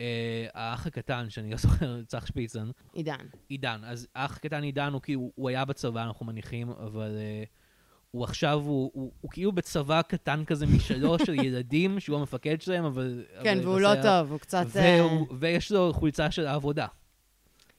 [0.00, 3.26] אה, האח הקטן, שאני לא זוכר, צח שפיצן, עידן.
[3.48, 3.80] עידן.
[3.84, 7.44] אז האח הקטן עידן הוא כאילו, הוא היה בצבא, אנחנו מניחים, אבל אה,
[8.10, 12.84] הוא עכשיו, הוא, הוא, הוא כאילו בצבא קטן כזה משלו, של ילדים, שהוא המפקד שלהם,
[12.84, 13.24] אבל...
[13.42, 14.66] כן, אבל והוא לא בסרט- טוב, הוא קצת...
[14.76, 16.86] אה, והוא, ויש לו חולצה של העבודה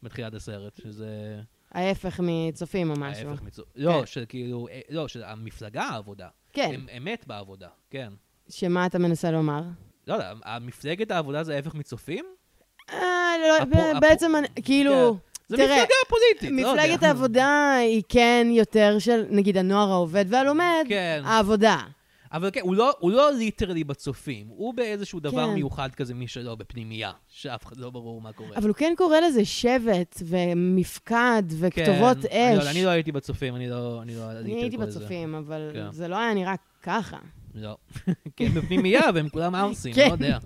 [0.04, 3.30] בתחילת הסרט, שזה ההפך מצופים או משהו.
[3.30, 3.64] ההפך מצו...
[3.76, 4.06] לא, כן.
[4.06, 6.28] של כאילו, אה, לא, של המפלגה העבודה.
[6.54, 8.14] כן, הם אמת בעבודה, כן.
[8.50, 9.64] שמה אתה מנסה לומר?
[10.08, 12.26] לא יודע, המפלגת העבודה זה ההפך מצופים?
[12.94, 12.98] אה,
[13.42, 14.32] לא, הפו- בעצם,
[14.64, 16.84] כאילו, זה תראה, מפלגה פוליטית, לא יודע.
[16.84, 21.78] מפלגת העבודה היא כן יותר של, נגיד, הנוער העובד והלומד, כן, העבודה.
[22.34, 25.54] אבל כן, הוא לא, הוא לא ליטרלי בצופים, הוא באיזשהו דבר כן.
[25.54, 28.58] מיוחד כזה משלו, בפנימייה, שאף אחד לא ברור מה קורה.
[28.58, 32.68] אבל הוא כן קורא לזה שבט ומפקד וכתובות כן, אני לא- אש.
[32.68, 34.86] אני לא הייתי בצופים, אני לא אני לא אני הייתי זה.
[34.86, 35.92] בצופים, אבל כן.
[35.92, 37.18] זה לא היה נראה ככה.
[37.56, 37.78] לא.
[38.38, 40.08] כן, בפנימייה, והם כולם ערסים, כן.
[40.08, 40.38] לא יודע.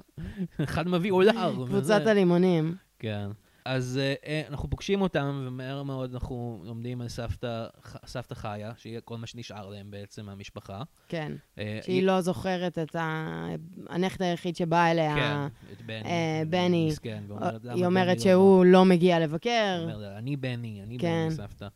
[0.63, 1.53] אחד מביא אולר.
[1.67, 2.01] קבוצת.
[2.07, 2.75] הלימונים.
[2.99, 3.27] כן.
[3.65, 7.65] אז אה, אה, אנחנו פוגשים אותם, ומהר מאוד אנחנו לומדים על סבתא,
[8.05, 10.81] סבתא חיה, שהיא כל מה שנשאר להם בעצם מהמשפחה.
[11.07, 11.31] כן.
[11.59, 13.47] אה, שהיא לא זוכרת את ה...
[13.89, 15.15] הנכד היחיד שבא אליה.
[15.15, 16.45] כן, את בני.
[16.49, 16.87] בני.
[16.91, 19.87] מסכן, ואומרת, "למה היא אומרת לא שהוא לא מגיע בא?" לבקר.
[20.17, 21.27] אני בני, אני כן.
[21.27, 21.67] בני, סבתא.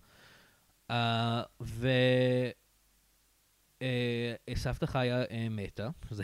[0.92, 1.88] אה, ו...
[1.88, 2.50] אה,
[4.56, 5.89] סבתא חיה אה, מתה.
[6.10, 6.24] זה,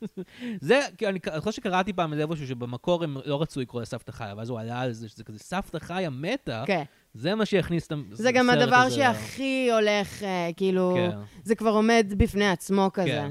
[0.60, 4.12] זה, כי אני חושב שקראתי פעם איזה איפשהו שבמקור הם לא רצו לקרוא לה סבתא
[4.12, 6.82] חיה, ואז הוא עלה על זה שזה כזה סבתא חיה מתה, כן.
[7.14, 8.22] זה מה שיכניס את הסרט הזה.
[8.22, 11.18] זה גם הדבר שהכי הולך, אה, כאילו, כן.
[11.44, 13.08] זה כבר עומד בפני עצמו כזה.
[13.08, 13.30] כן.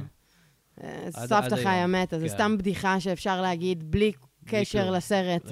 [0.83, 1.87] אה, סבתא חיה.
[1.87, 2.33] מתה, זה כן.
[2.33, 4.11] סתם בדיחה שאפשר להגיד בלי
[4.45, 4.91] קשר.
[4.91, 5.51] לסרט.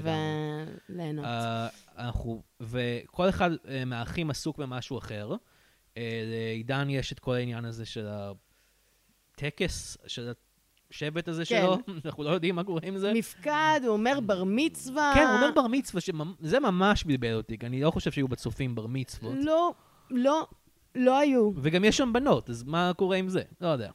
[0.90, 1.26] וליהנות.
[1.26, 1.68] אה,
[1.98, 5.36] אנחנו, וכל אחד אה, מהאחים עסוק במשהו אחר.
[6.00, 8.08] אה, לעידן יש את כל העניין הזה של
[9.36, 10.32] הטקס, של
[10.92, 11.62] השבט הזה כן.
[11.62, 13.14] שלו, אנחנו לא יודעים מה קורה עם זה.
[13.14, 15.12] מפקד, הוא אומר בר מצווה.
[15.16, 18.76] כן, הוא אומר בר מצווה, שזה ממש בלבל אותי, כי אני לא חושב שהיו בצופים
[18.76, 19.34] בר מצוות.
[19.38, 19.74] לא,
[20.10, 20.48] לא,
[20.96, 21.52] לא היו.
[21.56, 23.42] וגם יש שם בנות, אז מה קורה עם זה?
[23.62, 23.92] לא יודע.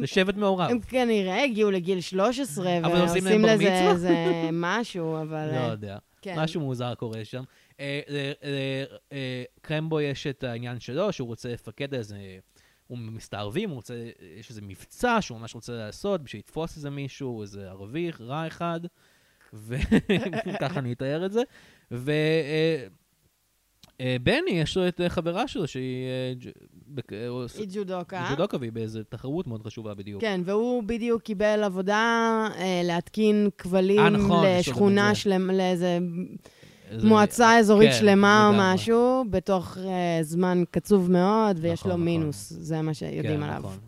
[0.00, 0.70] זה שבט מעורב.
[0.70, 3.90] הם כנראה הגיעו לגיל 13 אבל עושים ועושים לזה?
[3.90, 5.46] איזה משהו, אבל...
[5.46, 5.98] לא אה, יודע.
[6.22, 6.34] כן.
[6.38, 7.42] משהו מוזר קורה שם.
[7.80, 8.32] אה, אה,
[9.12, 12.16] אה, אה, יש את העניין שלו, שהוא רוצה לפקד על איזה...
[12.86, 13.94] הוא מסתערבים, הוא רוצה,
[14.38, 18.80] יש איזה מבצע שהוא ממש רוצה לעשות בשביל לתפוס איזה מישהו, איזה ערבי רע אחד,
[19.54, 21.42] וככה אני אתאר את זה.
[21.90, 22.10] ובני,
[24.50, 26.32] יש לו את אה, חברה שלו שהיא אה,
[26.86, 28.26] בק- אה, עוש- היא ג'ודוקה.
[28.30, 30.20] ג'ודוקה, והיא באיזה תחרות מאוד חשובה בדיוק.
[30.20, 31.96] כן, והוא בדיוק קיבל עבודה
[32.56, 35.14] אה, להתקין כבלים אה, נכון, לשכונה.
[35.14, 35.98] שלמה, לאיזה
[36.88, 38.52] איזה- מועצה אזורית כן, שלמה או.
[38.58, 42.04] משהו, בתוך אה, זמן קצוב מאוד, ויש נכון, לו נכון.
[42.04, 43.58] מינוס, זה מה שיודעים כן, עליו.
[43.58, 43.78] נכון.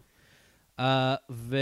[0.81, 0.83] Uh,
[1.31, 1.57] ו...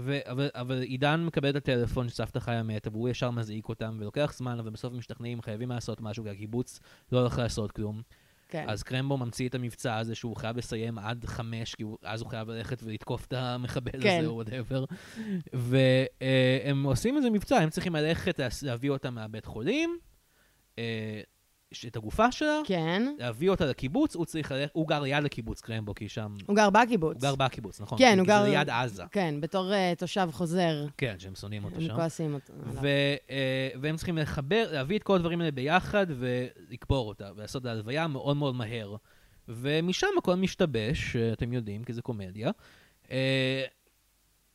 [0.00, 0.18] ו...
[0.24, 4.58] אבל, אבל עידן מקבל את הטלפון שסבתא חיה מתה, והוא ישר מזעיק אותם, ולוקח זמן,
[4.58, 6.80] אבל בסוף הם משתכנעים, חייבים לעשות משהו, כי הקיבוץ
[7.12, 8.02] לא הולך לעשות כלום.
[8.48, 8.64] כן.
[8.68, 12.30] אז קרמבו ממציא את המבצע הזה שהוא חייב לסיים עד חמש, כי הוא, אז הוא
[12.30, 14.18] חייב ללכת ולתקוף את המחבל כן.
[14.18, 14.84] הזה, או whatever.
[15.52, 19.98] והם עושים איזה מבצע, הם צריכים ללכת להביא אותה מהבית חולים,
[20.78, 21.20] אה,
[21.88, 23.14] את הגופה שלה, כן.
[23.18, 26.34] להביא אותה לקיבוץ, הוא צריך ללכת, הוא גר ליד הקיבוץ קרמבו, כי שם...
[26.46, 27.14] הוא גר בקיבוץ.
[27.14, 27.98] הוא גר בקיבוץ, נכון.
[27.98, 29.02] כן, כי הוא זה גר- ליד עזה.
[29.12, 30.86] כן, בתור אה, תושב חוזר.
[30.96, 31.94] כן, שהם שונאים אותו הם שם.
[31.94, 32.52] כועסים אותו.
[32.66, 32.86] ו,
[33.30, 38.06] אה, והם צריכים לחבר, להביא את כל הדברים האלה ביחד ולקבור אותה, ולעשות את ההלוויה
[38.06, 38.96] מאוד מאוד מהר.
[39.48, 42.50] ומשם הכל משתבש, אה, אתם יודעים, כי זה קומדיה.
[43.10, 43.64] אה,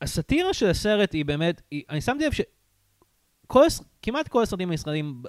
[0.02, 5.22] הסאטירה של הסרט היא באמת, היא, אני שמתי לב שכל, הס- כמעט כל הסרטים הישראלים
[5.24, 5.28] ב-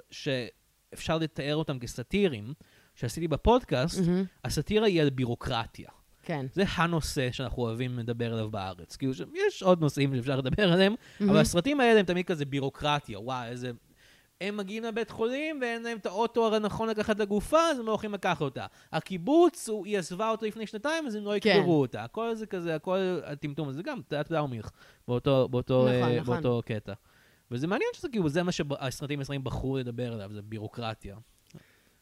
[0.95, 2.53] שאפשר לתאר אותם כסאטירים,
[2.95, 4.23] שעשיתי בפודקאסט, מהמם.
[4.43, 5.89] הסאטירה היא על בירוקרטיה.
[6.23, 6.45] כן.
[6.53, 8.95] זה הנושא שאנחנו אוהבים לדבר עליו בארץ.
[8.95, 9.13] כאילו,
[9.47, 11.31] יש עוד נושאים שאפשר לדבר עליהם, מהמם.
[11.31, 13.71] אבל הסרטים האלה הם תמיד כזה בירוקרטיה, וואי, איזה...
[14.41, 17.91] הם מגיעים לבית חולים ואין להם את האוטו הנכון לקחת את הגופה, אז הם לא
[17.91, 18.65] הולכים לקחת אותה.
[18.91, 21.49] הקיבוץ, הוא, היא עזבה אותו לפני שנתיים, אז הם לא כן.
[21.49, 22.03] יקברו אותה.
[22.03, 24.71] הכל זה כזה, הכל הטמטום הזה, גם תיאט לאומיך,
[25.07, 26.41] באותו, באותו, נכון, אה, נכון.
[26.41, 26.93] באותו קטע.
[27.51, 31.15] וזה מעניין שזה כאילו, זה מה שהסרטים הישראלים בחרו לדבר עליו, זה בירוקרטיה.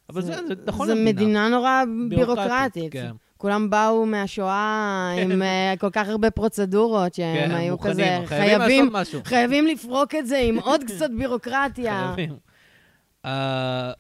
[0.10, 1.12] אבל זה, זה, נכון זה למדינה.
[1.21, 2.91] מדינה נורא בירוקרטית.
[2.93, 3.12] כן.
[3.38, 8.91] כולם באו מהשואה עם אה, כל כך הרבה פרוצדורות, שהם כן, היו מוכנים, כזה חייבים
[8.93, 9.23] חייבים.
[9.25, 12.13] חייבים לפרוק את זה עם עוד קצת בירוקרטיה.
[12.15, 12.38] חייבים.
[13.25, 13.91] אה,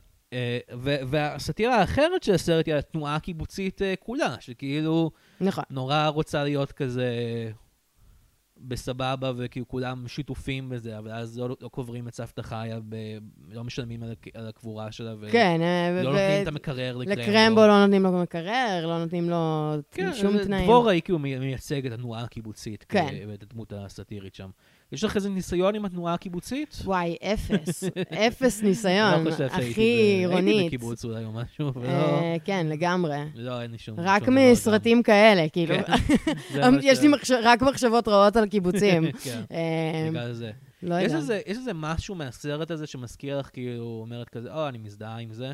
[0.79, 5.63] ו- והסאטירה האחרת של הסרט היא התנועה הקיבוצית אה, כולה, שכאילו נכון.
[5.69, 7.11] נורא רוצה להיות כזה
[8.67, 12.95] בסבבה, וכאילו כולם שיתופים בזה, אבל אז לא, לא קוברים את סבתא חיה, ב,
[13.51, 17.21] לא משלמים על, על הקבורה שלה, ולא כן, אה, ו- נותנים את ו- המקרר לקרמבו.
[17.21, 20.63] לקרמבו לא נותנים לו מקרר, לא נותנים לו כן, שום זה- תנאים.
[20.63, 23.07] דבורה היא כאילו מי- מייצג את התנועה הקיבוצית, כן.
[23.11, 24.49] כ- ואת הדמות הסאטירית שם.
[24.93, 26.79] יש לך איזה ניסיון עם התנועה הקיבוצית?
[26.83, 27.83] וואי, אפס.
[28.27, 29.23] אפס ניסיון.
[29.23, 29.81] לא חושב שהייתי ב- הייתי
[30.19, 30.65] עירונית.
[30.67, 33.17] בקיבוץ אולי או משהו, אבל לא, אה, כן, לגמרי.
[33.35, 33.95] לא, אין לי שום...
[33.99, 35.75] רק מסרטים כאלה, כאילו.
[36.53, 37.07] כן, יש לי
[37.43, 39.11] רק מחשבות רעות על קיבוצים.
[39.23, 40.51] כן, אה, בגלל זה.
[40.83, 41.17] לא יודע.
[41.45, 45.53] יש איזה משהו מהסרט הזה שמזכיר לך, כאילו, אומרת כזה, או, אני מזדהה עם זה?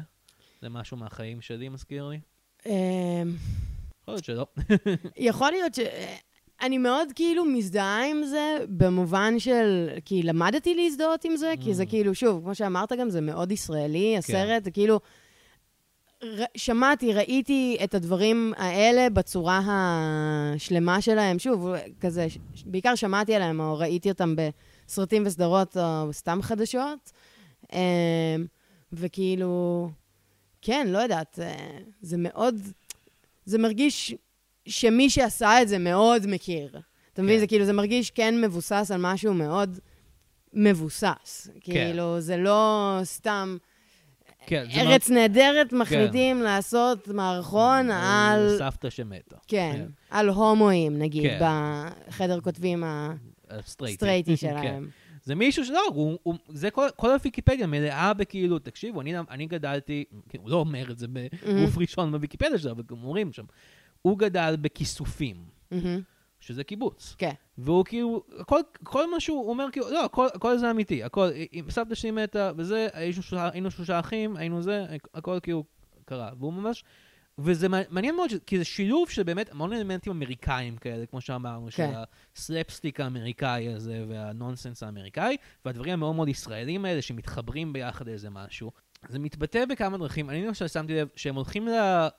[0.62, 2.20] זה משהו מהחיים שלי מזכיר לי?
[2.68, 3.24] אה,
[4.02, 4.46] יכול להיות שלא.
[5.18, 5.80] יכול להיות ש...
[6.62, 9.90] אני מאוד כאילו מזדהה עם זה, במובן של...
[10.06, 11.86] כי למדתי להזדהות עם זה, כי זה Mm.
[11.86, 11.90] כן.
[11.92, 15.00] כאילו, שוב, כמו שאמרת גם, זה מאוד ישראלי, הסרט, זה כאילו...
[16.24, 16.44] ר...
[16.58, 21.40] שמעתי, ראיתי את הדברים האלה בצורה השלמה שלהם.
[21.40, 21.68] שוב,
[22.00, 24.36] כזה, ש- בעיקר שמעתי עליהם, או ראיתי אותם
[24.88, 27.12] בסרטים וסדרות, או סתם חדשות.
[27.74, 27.80] אמ,
[28.94, 29.90] וכאילו,
[30.62, 31.56] כן, לא יודעת, אה,
[32.02, 32.56] זה מאוד...
[33.46, 34.16] זה מרגיש
[34.66, 36.80] שמי שעשה את זה מאוד מכיר.
[37.14, 37.36] אתה מבין?
[37.36, 37.40] כן.
[37.40, 39.80] זה כאילו, זה מרגיש כן מבוסס על משהו מאוד
[40.54, 41.50] מבוסס.
[41.62, 43.58] כאילו, זה לא סתם...
[44.48, 48.56] כן, זה ארץ נהדרת מחליטים לעשות מערכון מה- על...
[48.58, 49.36] סבתא שמתה.
[49.48, 51.40] כן, על הומואים, נגיד, כן.
[52.08, 52.84] בחדר כותבים
[53.50, 54.32] הסטרייטי.
[54.32, 54.36] כן.
[54.36, 54.90] שלהם.
[55.24, 60.04] זה מישהו שלא, הוא, הוא, זה כל, כל הוויקיפדיה מלאה בכאילו, תקשיבו, אני, אני גדלתי,
[60.30, 63.44] כן, הוא לא אומר את זה בגוף ראשון בוויקיפדיה שלו, אבל גם אומרים שם,
[64.02, 65.36] הוא גדל בכיסופים,
[65.72, 66.02] מהמם.
[66.40, 67.16] שזה קיבוץ.
[67.18, 67.32] כן.
[67.58, 71.66] והוא כאילו, כל, כל מה שהוא אומר, כאילו, לא, הכל, הכל זה אמיתי, הכל, אם
[71.70, 75.64] סבתא שלי מתה, וזה, היינו שלושה, היינו שלושה אחים, היינו זה, הכל כאילו
[76.06, 76.32] קרה.
[76.40, 76.84] והוא ממש,
[77.38, 81.72] וזה מע- מעניין מאוד, כי זה שילוב של באמת המון אלמנטים אמריקאים כאלה, כמו שאמרנו,
[81.72, 81.94] של כן.
[82.36, 88.72] הסלפסטיק האמריקאי הזה והנונסנס האמריקאי, והדברים המאוד מאוד ישראלים האלה שמתחברים ביחד לאיזה משהו.
[89.08, 90.30] זה מתבטא בכמה דרכים.
[90.30, 92.10] אני למשל שמתי לב שהם הולכים לה-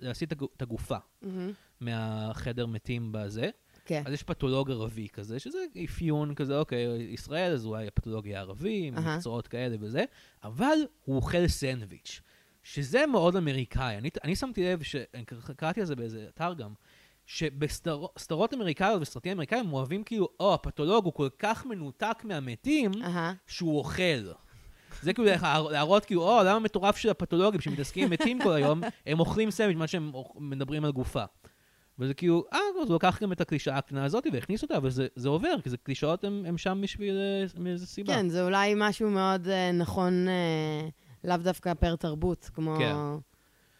[0.00, 1.52] להסיט את הגו- את הגופה מהמם.
[1.80, 3.50] מהחדר מתים בזה.
[3.84, 4.02] כן.
[4.06, 8.94] אז יש פתולוג ערבי כזה, שזה אפיון כזה, אוקיי, ישראל, אז אולי הפתולוגיה הערבי, עם.
[8.94, 10.04] מקצועות כאלה וזה,
[10.44, 12.20] אבל הוא אוכל סנדוויץ',
[12.62, 13.96] שזה מאוד אמריקאי.
[13.98, 14.96] אני, אני שמתי לב, ש-
[15.56, 16.72] קראתי על זה באיזה אתר גם,
[17.26, 23.32] שבסדרות אמריקאיות וסרטים אמריקאים הם אוהבים כאילו, או, הפתולוג הוא כל כך מנותק מהמתים, אהה.
[23.46, 24.32] שהוא אוכל.
[25.02, 25.28] זה כאילו
[25.70, 29.78] להראות- כאילו, או, למה מטורף של הפתולוגים שמתעסקים עם מתים כל היום, הם אוכלים סנדוויץ',
[29.78, 31.24] מה שהם מדברים על גופה.
[31.98, 35.06] וזה כאילו, אה, אז הוא לקח גם את הקלישאה הקטנה הזאת והכניס אותה, אבל זה,
[35.16, 38.14] זה עובר, כי קלישאות הם שם בשביל אה, מאיזה סיבה.
[38.14, 40.88] כן, זה אולי משהו מאוד אה, נכון, אה,
[41.24, 42.76] לאו דווקא פר תרבות, כמו...
[42.78, 42.94] כן.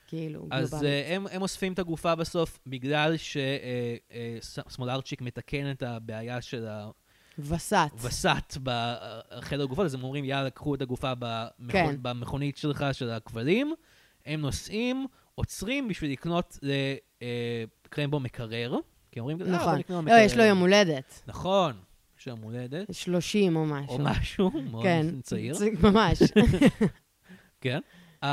[0.09, 0.91] כאילו, אז גלובלית.
[0.93, 3.15] אה, הם, הם אוספים את הגופה בסוף, בגלל
[4.41, 6.67] שסמולרצ'יק מתקן את הבעיה של
[7.39, 7.89] וסת.
[7.93, 11.97] הווסת בחדר גופות, אז הם אומרים, יאללה, קחו את הגופה במכון, כן.
[12.03, 13.75] במכונית שלך, של הכבלים.
[14.27, 16.59] הם נוסעים, עוצרים בשביל לקנות
[17.85, 18.77] לקרמבו מקרר.
[19.13, 19.75] כי אומרים, "אה, בוא נכון.
[19.79, 21.23] נקנה לו לא, יש לו מקרר." יום הולדת.
[21.27, 21.73] נכון,
[22.19, 23.99] יש לו יום הולדת, 30 או משהו.
[23.99, 25.21] או משהו, מאוד כן.
[25.23, 25.55] צעיר.
[25.83, 26.19] ממש.
[27.61, 27.81] כן.
[28.25, 28.27] Uh,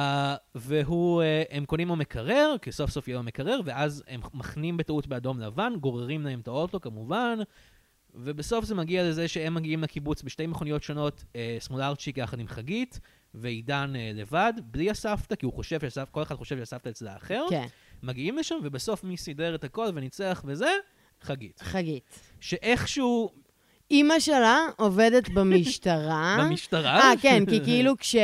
[0.55, 4.77] והוא, uh, הם קונים לו מקרר, כי סוף סוף יהיה לו מקרר, ואז הם מחנים
[4.77, 7.39] בטעות באדום לבן, גוררים להם את האוטו כמובן,
[8.17, 12.99] ובסוף זה מגיע לזה שהם מגיעים לקיבוץ בשתי מכוניות שונות, uh, סמולרצ'יק יחד עם חגית,
[13.33, 17.45] ועידן uh, לבד, בלי הסבתא, כי הוא חושב שהסבתא, כל אחד חושב שהסבתא אצל האחר.
[17.49, 17.65] כן,
[18.03, 20.69] מגיעים לשם, ובסוף מי סידר את הכל וניצח וזה?
[21.21, 21.61] חגית.
[21.61, 22.19] חגית.
[22.39, 23.31] שאיכשהו
[23.91, 26.37] אימא שלה עובדת במשטרה.
[26.39, 26.99] במשטרה...
[26.99, 28.15] אה, כן, כי כאילו כש,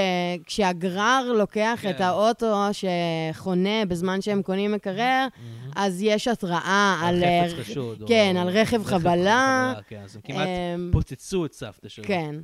[0.46, 1.90] כשהגרר לוקח כן.
[1.90, 5.28] את האוטו שחונה בזמן שהם קונים מקרר,
[5.76, 7.24] אז יש התראה על...
[7.24, 8.02] על חפץ חשוד.
[8.02, 9.74] או- כן, על רכב חבלה.
[9.88, 12.06] כן, אז הם כמעט אמ, פוצצו את סבתא שלו.
[12.08, 12.36] כן.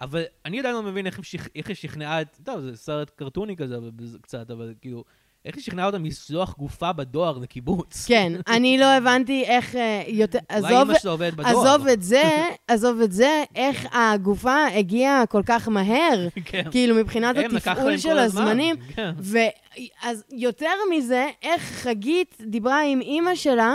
[0.00, 2.38] אבל אני עדיין לא מבין איך היא שכנעה את...
[2.44, 3.76] טוב, זה סרט קרטוני כזה
[4.22, 5.04] קצת, אבל כאילו...
[5.44, 8.06] איך היא שכנעה אותם לשלוח גופה בדואר לקיבוץ?
[8.06, 10.38] כן, אני לא הבנתי איך אה, יותר...
[10.48, 10.90] עזוב.
[11.38, 12.22] עזוב את זה,
[12.68, 16.62] עזוב את זה, איך הגופה הגיעה כל כך מהר, כן.
[16.70, 18.18] כאילו מבחינת התפעול של.
[18.18, 18.76] הזמנים.
[18.94, 19.10] כן.
[19.18, 23.74] ואז יותר מזה, איך חגית דיברה עם אימא שלה.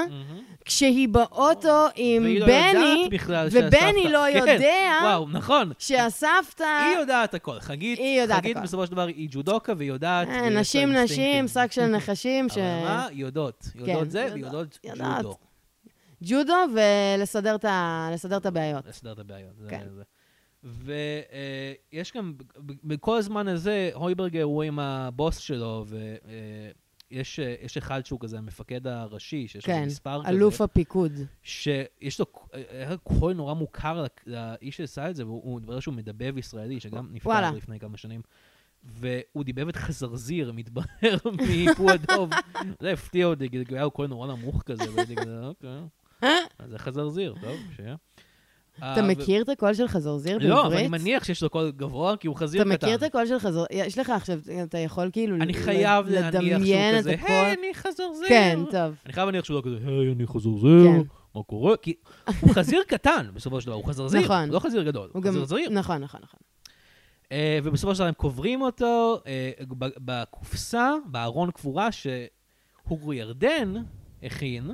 [0.66, 5.72] כשהיא באוטו עם לא בני, ובני שהסבתא- לא כן, יודע וואו, נכון.
[5.80, 6.64] שהסבתא...
[6.64, 7.60] היא יודעת הכל.
[7.60, 8.66] חגית, היא יודעת חגית הכל.
[8.66, 10.28] בסופו של דבר היא ג'ודוקה והיא יודעת.
[10.28, 11.48] אה, נשים, נשים.
[11.48, 12.58] שק של נחשים, ש...
[12.58, 13.08] אבל מה?
[13.12, 13.68] יודעות.
[13.76, 14.80] יודעות כן, זה ויודעות.
[14.98, 15.38] ג'ודו.
[16.24, 18.86] ג'ודו ולסדר את ה- את הבעיות.
[18.88, 19.54] לסדר את הבעיות.
[19.70, 19.86] כן.
[19.96, 20.04] זה.
[21.94, 25.86] ויש גם, ב- ב- בכל הזמן הזה, הויברגר הוא עם הבוס שלו,
[27.12, 30.30] ויש אחד שהוא כזה המפקד הראשי, שיש לו כן, מספר כזה.
[30.30, 31.12] אלוף הפיקוד.
[31.44, 32.26] שיש לו
[32.70, 37.08] היה קול נורא מוכר לא- לאיש שעשה את זה, והוא מתברר שהוא מדבב ישראלי, שגם
[37.12, 37.52] נפטר.
[37.52, 38.22] לפני כמה שנים.
[38.84, 41.18] והוא דיבב את חזרזיר, מתברר
[41.50, 42.30] מפו הדוב.
[42.82, 45.82] זה הפתיע אותי, כי היה לו קול נורא נמוך כזה, והייתי כזה, אוקיי.
[46.60, 47.96] אז זה חזרזיר, טוב, שיהיה.
[48.78, 50.50] אתה אה, מכיר את הקול של חזרזיר בעברית?
[50.50, 52.86] לא, אבל אני מניח שיש לו קול גבוה, כי הוא חזיר אתה קטן.
[52.88, 53.66] מכיר את הקול של חזרזיר?
[53.72, 57.30] יש לך עכשיו, אתה יכול כאילו אני ל- חייב להניח שהוא לדמיין את כזה, הקול.
[57.30, 58.28] היי, אני חזרזיר.
[58.28, 58.96] כן, טוב.
[59.06, 61.02] אני חייב להניח שהוא לא כזה, היי, אני חזרזיר, כן.
[61.36, 61.78] מה קורה?
[61.78, 61.94] כי
[62.40, 64.22] הוא חזיר קטן, בסופו של דבר, הוא חזרזיר.
[64.22, 64.50] נכון.
[64.50, 65.32] לא חזיר גדול, הוא גם...
[65.34, 65.70] חזרזיר.
[65.70, 66.40] נכון, נכון, נכון.
[67.32, 69.52] אה, ובסופו של דבר הם קוברים אותו אה,
[69.98, 73.74] בקופסה, בארון קבורה שהוגו ירדן
[74.24, 74.72] הכין,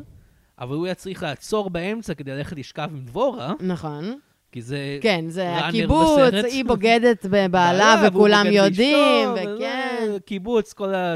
[0.61, 4.19] אבל הוא היה צריך לעצור באמצע כדי ללכת לשכב עם דבורה, נכון.
[4.51, 4.99] כי זה...
[5.01, 6.45] כן, זה הקיבוץ, בסרט.
[6.45, 10.17] היא בוגדת בבעלה וכולם יודעים, וכן.
[10.25, 11.15] קיבוץ, כל ה...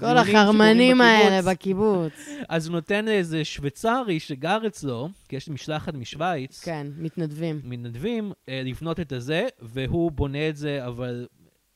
[0.00, 2.12] כל החרמנים האלה בקיבוץ.
[2.48, 7.60] אז הוא נותן לאיזה שוויצרי שגר אצלו, כי יש משלחת משוויץ, כן, מתנדבים.
[7.64, 11.26] מתנדבים, אה, לבנות את הזה, והוא בונה את זה, אבל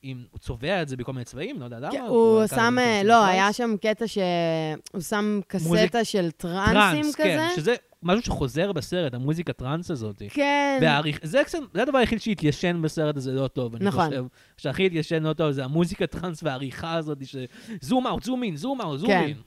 [0.03, 1.91] אם הוא צובע את זה בכל מיני צבעים, לא יודע למה.
[1.91, 3.33] כן, הוא לקח שם, זה אה, לא, שווייץ.
[3.33, 7.23] היה שם קטע שהוא שם מוזיק- קסטה של טרנסים טראנס, כזה.
[7.23, 10.21] כן, שזה משהו שחוזר בסרט, המוזיקה טראנס הזאת.
[10.29, 10.79] כן.
[10.81, 13.75] והעריכה, זה, קצת- זה הדבר היחיד שהתיישן בסרט הזה לא טוב.
[13.83, 14.05] נכון.
[14.05, 14.23] אני חושב
[14.57, 18.81] שהכי התיישן לא טוב זה המוזיקה טראנס והעריכה הזאת, ש zoom out, zoom in, zoom
[18.81, 19.23] out, zoom כן.
[19.27, 19.37] אין.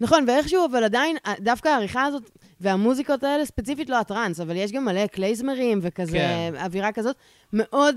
[0.00, 4.84] נכון, ואיכשהו, אבל עדיין, דווקא העריכה הזאת, והמוזיקות האלה, ספציפית לא הטראנס, אבל יש גם
[4.84, 6.52] מלא קלייזמרים וכזה, כן.
[6.64, 7.16] אווירה כזאת,
[7.52, 7.96] מאוד,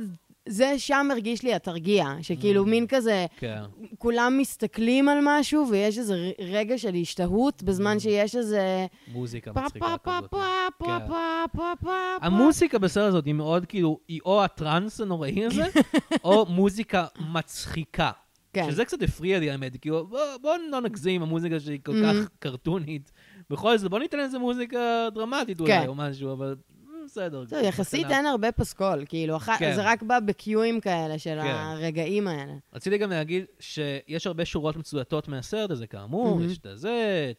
[0.49, 2.67] זה שם הרגיש לי התרגיע, שכאילו Mm.
[2.69, 3.61] מין כזה, כן.
[3.97, 7.99] כולם מסתכלים על משהו, ויש איזה רגע של השתהות, בזמן Mm.
[7.99, 8.85] שיש איזה...
[9.07, 10.31] מוזיקה מצחיקה כזאת.
[10.31, 11.07] כן.
[11.07, 11.93] פה.
[12.21, 15.63] המוזיקה בסרט הזאת היא מאוד כאילו, היא או הטראנס הנוראי הזה,
[16.23, 18.11] או מוזיקה מצחיקה.
[18.53, 18.65] כן.
[18.71, 22.05] שזה קצת הפריע לי, האמת, כאילו, בוא, בוא לא נגזים המוזיקה שהיא כל Mhm.
[22.05, 23.11] כך קרטונית.
[23.49, 24.79] בכל זאת, בוא ניתן לזה מוזיקה
[25.13, 25.87] דרמטית אולי, כן.
[25.87, 26.55] או משהו, אבל
[27.05, 27.45] בסדר.
[27.45, 28.07] זהו, יחסית.
[28.09, 29.75] אין הרבה פסקול, כאילו, כן.
[29.75, 31.47] זה רק בא בקיואים כאלה של כן.
[31.47, 32.53] הרגעים האלה.
[32.73, 36.41] רציתי גם להגיד שיש הרבה שורות מצויתות מהסרט הזה, כאמור.
[36.43, 37.31] יש את הזה,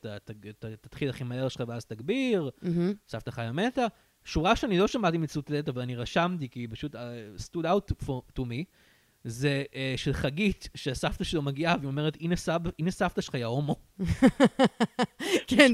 [0.80, 2.50] תתחיל הכי מהר שלך ואז תגביר.
[3.08, 3.86] סבתא חיה מתה.
[4.24, 6.98] שורה שאני לא שמעתי מצוטטת, אבל אני רשמתי, כי היא פשוט uh,
[7.40, 7.92] stood out
[8.38, 8.64] to me,
[9.24, 13.44] זה uh, של חגית, שהסבתא שלו מגיעה, והיא אומרת, הנה, סב, הנה סבתא שלך, יא
[13.44, 13.76] הומו.
[15.46, 15.72] כן,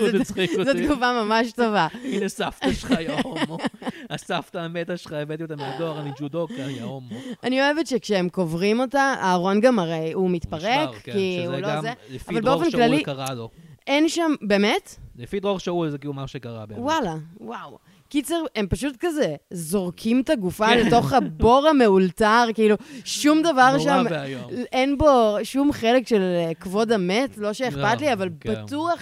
[0.59, 0.87] אותי.
[0.87, 1.89] תגובה ממש טובה.
[2.13, 3.59] הנה סבתא שלך, יא הומו.
[4.11, 7.17] הסבתא המתה שלך, הבאתי אותה מהדואר, אני ג'ודוקה, יא הומו.
[7.45, 11.69] אני אוהבת שכשהם קוברים אותה, הארון גם הרי הוא מתפרק, נשבר, כן, כי הוא לא
[11.69, 11.93] גם זה.
[12.11, 13.51] לפי אבל דרור שאול כללי- קרה לו.
[13.87, 14.97] אין שם, באמת?
[15.17, 16.81] לפי דרור שאול זה כאילו מה שקרה באמת.
[16.81, 17.79] וואלה, וואו.
[18.11, 20.79] קיצר, הם פשוט כזה זורקים את הגופה כן.
[20.87, 24.43] לתוך הבור המאולתר, כאילו, שום דבר נורא שם, ואיום.
[24.73, 28.55] אין בו שום חלק של אה, כבוד המת, לא שאכפת לא, לי, אבל כן.
[28.65, 29.01] בטוח,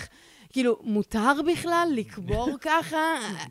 [0.52, 2.96] כאילו, מותר בכלל לקבור ככה?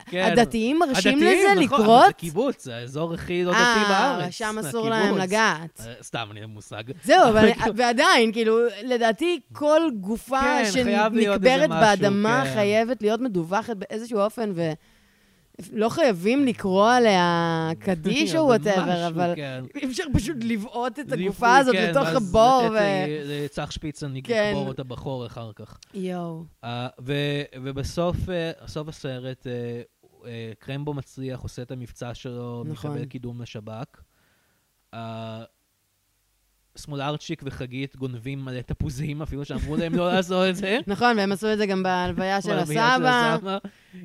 [0.06, 0.28] כן.
[0.32, 2.06] הדתיים מרשים הדתיים, לזה נכון, לקרות?
[2.06, 4.32] זה קיבוץ, זה האזור הכי לא דתי אה, בארץ.
[4.34, 5.18] שם זה אסור להם.
[5.18, 5.80] לגעת.
[5.86, 6.82] אה, סתם, אין לי מושג.
[7.04, 12.44] זהו, אבל כאילו- ועדיין, כאילו, לדעתי כל גופה כן, שנקברת באדמה.
[12.54, 14.52] חייבת להיות מדווחת באיזשהו אופן,
[15.72, 19.64] ולא חייבים לקרוא עליה קדיש או whatever, אבל כן.
[19.76, 22.74] אי אפשר פשוט לבעוט את הגופה הזאת כן, לתוך ואז הבור ו...
[22.74, 24.50] ל- לצח שפיצן כן.
[24.50, 25.78] לקבור אותה בחור אחר כך.
[25.94, 26.44] יואו.
[26.64, 26.88] אה,
[27.62, 28.50] ובסוף אה,
[28.88, 29.82] הסרט, אה,
[30.26, 32.90] אה, קרמבו מצליח, עושה את המבצע שלו, נכון.
[32.90, 34.00] מקבל קידום לשב"כ.
[36.78, 40.78] אה, סמולרצ'יק וחגית גונבים מלא תפוזים, אפילו שאמרו להם לא לעשות את זה.
[40.86, 43.58] נכון, והם עשו את זה גם בהלוויה של הסבא.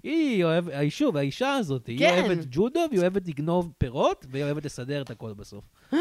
[0.04, 2.26] היא אוהבת, שוב, האישה הזאת, היא כן.
[2.26, 5.66] אוהבת ג'ודו, והיא אוהבת לגנוב פירות, והיא אוהבת לסדר את הכל בסוף.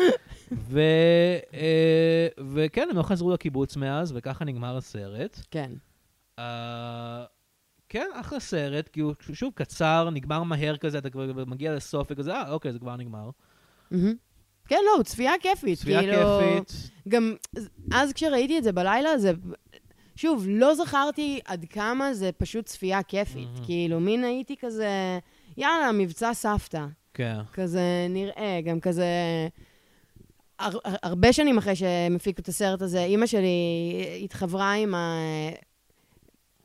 [0.77, 5.41] אה, וכן, הם לא חזרו לקיבוץ מאז, וככה נגמר הסרט.
[5.51, 5.73] כן.
[6.39, 7.25] אה,
[7.89, 12.35] כן, אחלה סרט, כי הוא שוב קצר, נגמר מהר כזה, אתה כבר מגיע לסוף וכזה,
[12.35, 13.31] אה, אוקיי, זה כבר נגמר.
[13.91, 14.15] מהמם.
[14.73, 15.79] כן, לא, צפייה כיפית.
[15.79, 16.91] צפייה כאילו, כיפית.
[17.09, 17.35] גם
[17.93, 19.33] אז כשראיתי את זה בלילה, זה...
[20.17, 23.49] שוב, לא זכרתי עד כמה זה פשוט צפייה כיפית.
[23.53, 23.65] מהמם.
[23.67, 25.19] כאילו, מין הייתי כזה,
[25.57, 26.87] יאללה, מבצע סבתא.
[27.15, 27.37] כן.
[27.53, 29.07] כזה נראה, גם כזה...
[30.59, 33.49] הר- הרבה שנים אחרי שהם הפיקו את הסרט הזה, אימא שלי
[34.25, 35.19] התחברה עם ה...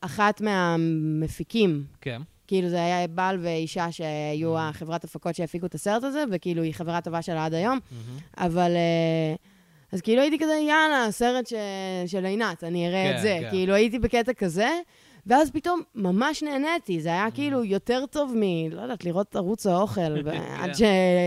[0.01, 1.83] אחת מהמפיקים.
[2.01, 2.21] כן.
[2.47, 4.59] כאילו, זה היה בעל ואישה שהיו Mm.
[4.59, 7.79] החברת הפקות שהפיקו את הסרט הזה, וכאילו, היא חברה טובה שלה עד היום.
[7.91, 8.19] מהמם.
[8.37, 8.71] אבל...
[8.75, 9.35] אה,
[9.91, 11.53] אז כאילו הייתי כזה, יאללה, סרט ש...
[12.05, 13.37] של עינת, אני אראה כן, את זה.
[13.41, 13.49] כן.
[13.49, 14.69] כאילו הייתי בקטע כזה,
[15.25, 17.01] ואז פתאום ממש נהניתי.
[17.01, 17.11] זה Mm.
[17.11, 18.41] היה כאילו יותר טוב מ...
[18.71, 20.41] לא יודעת, לראות ערוץ האוכל, ו- כן.
[20.59, 20.71] עד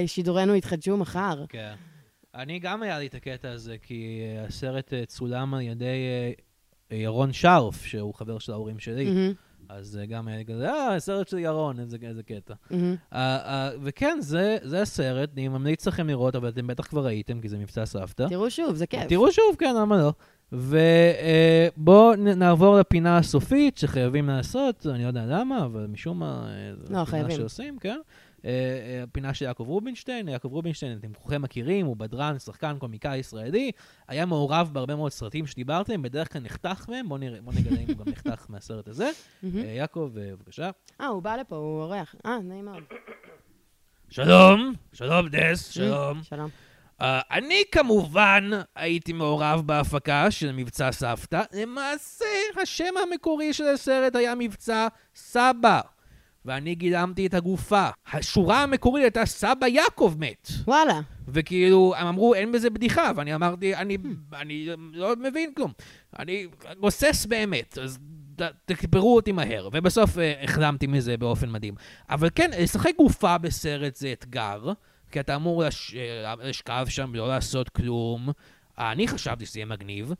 [0.06, 1.44] ששידורינו יתחדשו מחר.
[1.48, 1.72] כן.
[2.34, 5.96] אני גם היה לי את הקטע הזה, כי אה, הסרט אה, צולם על ידי
[6.90, 9.04] ירון שרף, שהוא חבר של ההורים שלי.
[9.04, 9.32] מהמם,
[9.72, 12.54] אז אה, גם היה כזה, אה, סרט של ירון, איזה, איזה קטע.
[12.70, 12.96] מהמם.
[13.12, 17.40] אה, אה, וכן, זה, זה הסרט, אני ממליץ לכם לראות, אבל אתם בטח כבר ראיתם,
[17.40, 18.26] כי זה מבצע סבתא.
[18.28, 19.04] תראו שוב, זה כיף.
[19.08, 20.12] תראו שוב, כן, למה לא?
[20.52, 27.04] ובואו נעבור לפינה הסופית שחייבים לעשות, אני לא יודע למה, אבל משום מה, אה, לא,
[27.04, 27.36] חייבים.
[27.36, 27.98] שעושים, כן?
[28.44, 33.18] אה, אה, הפינה של יעקב רובינשטיין, יעקב רובינשטיין, אתם כולכם מכירים, הוא בדרן, שחקן, קומיקאי
[33.18, 33.70] ישראלי,
[34.08, 37.86] היה מעורב בהרבה מאוד סרטים שדיברתם, בדרך כלל נחתך מהם, בואו נראה- בואו נגלה אם
[37.88, 39.10] הוא גם נחתך מהסרט הזה.
[39.44, 40.70] אה, יעקב, בבקשה.
[41.00, 42.14] אה, הוא בא לפה, הוא אורח.
[42.26, 42.82] אה, נעים מאוד.
[44.10, 46.22] שלום, שלום דס, שלום.
[46.22, 46.50] שלום.
[47.00, 51.42] Uh, אני כמובן הייתי מעורב בהפקה של מבצע סבתא.
[51.52, 52.24] למעשה,
[52.62, 55.80] השם המקורי של הסרט היה מבצע סבא.
[56.44, 57.88] ואני גילמתי את הגופה.
[58.12, 60.48] השורה המקורית הייתה סבא יעקב מת.
[60.64, 61.00] וואלה.
[61.28, 63.98] וכאילו, הם אמרו, אין בזה בדיחה, ואני אמרתי, אני,
[64.32, 65.72] אני לא מבין כלום.
[66.18, 66.46] אני
[66.80, 67.98] גוסס באמת, אז
[68.64, 69.68] תקברו אותי מהר.
[69.72, 71.74] ובסוף אה, החלמתי מזה באופן מדהים.
[72.10, 74.72] אבל כן, לשחק גופה בסרט זה אתגר,
[75.10, 75.94] כי אתה אמור לש...
[75.94, 78.28] אה, לשכב שם ולא לעשות כלום.
[78.78, 80.08] אני חשבתי שזה יהיה מגניב.
[80.08, 80.14] זה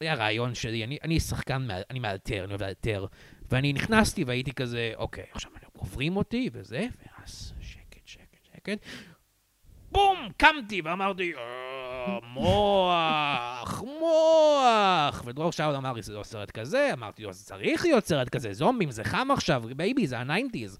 [0.00, 3.06] היה רעיון שלי, אני, אני שחקן, אני מאלתר, אני אוהב לאלתר.
[3.50, 6.86] ואני נכנסתי והייתי כזה, אוקיי, עכשיו קוברים אותי וזה,
[7.18, 8.78] ואז שקט, שקט, שקט.
[9.92, 10.16] בום!
[10.36, 15.22] קמתי ואמרתי, "אה, מוח, מוח.
[15.26, 18.52] ודרור שאול אמר לי, זה לא סרט כזה, אמרתי לו, זה צריך להיות סרט כזה,
[18.52, 20.78] זומבים, זה חם עכשיו, baby, זה ה nineties.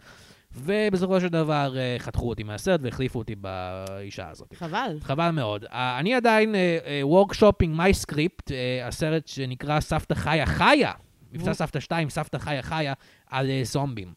[0.58, 4.54] ובסופו של דבר אה, חתכו אותי מהסרט והחליפו אותי באישה הזאת.
[4.54, 4.96] חבל.
[5.00, 5.64] חבל מאוד.
[5.64, 6.54] Uh, אני עדיין
[7.02, 8.50] workshopping my script,
[8.84, 10.92] הסרט שנקרא סבתא חיה חיה,
[11.32, 12.92] מבצע סבתא 2, סבתא חיה חיה,
[13.30, 14.12] על אה, זומבים.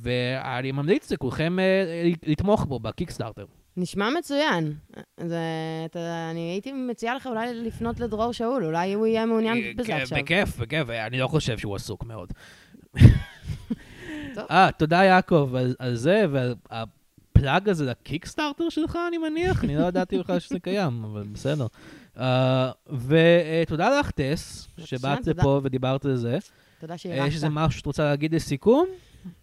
[0.00, 3.44] ואני ממליץ לכולכם אה, לתמוך בו ב Kickstarter.
[3.76, 4.74] נשמע מצוין.
[5.20, 5.40] זה,
[5.86, 9.96] אתה, אני הייתי מציעה לך אולי לפנות לדרור שאול, אולי הוא יהיה מעוניין אה, בזה
[9.96, 10.18] עכשיו.
[10.18, 12.32] בכיף, בכיף, אני לא חושב שהוא עסוק מאוד.
[14.50, 19.64] אה, תודה יעקב על, על זה, ועל הפלאג הזה לקיקסטארטר שלך, אני מניח?
[19.64, 21.66] אני לא ידעתי בכלל שזה קיים, אבל בסדר.
[22.16, 22.20] Uh,
[22.92, 25.26] ותודה לך, טס, שבאת.
[25.26, 26.38] לפה ודיברת על זה.
[26.80, 27.28] תודה שאירחת.
[27.28, 28.86] יש איזה משהו שאת רוצה להגיד לסיכום?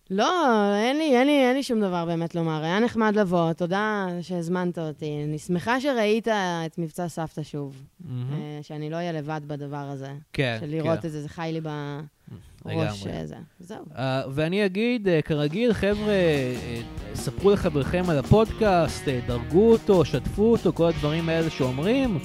[0.10, 2.64] לא, אין לי, אין לי, אין לי שום דבר באמת לומר.
[2.64, 5.24] היה נחמד לבוא, תודה שהזמנת אותי.
[5.28, 7.84] אני שמחה שראית את מבצע סבתא שוב.
[8.10, 10.12] אה, שאני לא אהיה לבד בדבר הזה.
[10.34, 11.08] כן, של לראות כן.
[11.08, 13.08] את זה, זה חי לי בראש.
[13.08, 13.36] אה, זה.
[13.60, 13.86] זהו.
[13.92, 13.98] Uh,
[14.32, 20.74] ואני אגיד, uh, כרגיל, חבר'ה, uh, ספרו לחבריכם על הפודקאסט, uh, דרגו אותו, שתפו אותו,
[20.74, 22.20] כל הדברים האלה שאומרים.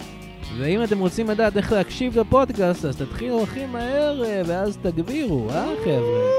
[0.57, 5.67] ואם אתם רוצים לדעת איך להקשיב לפודקאסט, אז תתחילו הכי מהר, uh, ואז תגבירו, אה,
[5.85, 6.39] חבר'ה?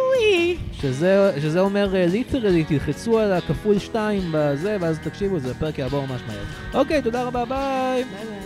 [0.82, 6.22] שזה, שזה אומר literally, תלחצו על הכפול שתיים בזה, ואז תקשיבו, זה הפרק יעבור ממש
[6.28, 6.44] מהר.
[6.82, 8.04] אוקיי, תודה רבה, ביי!
[8.04, 8.39] ביי ביי.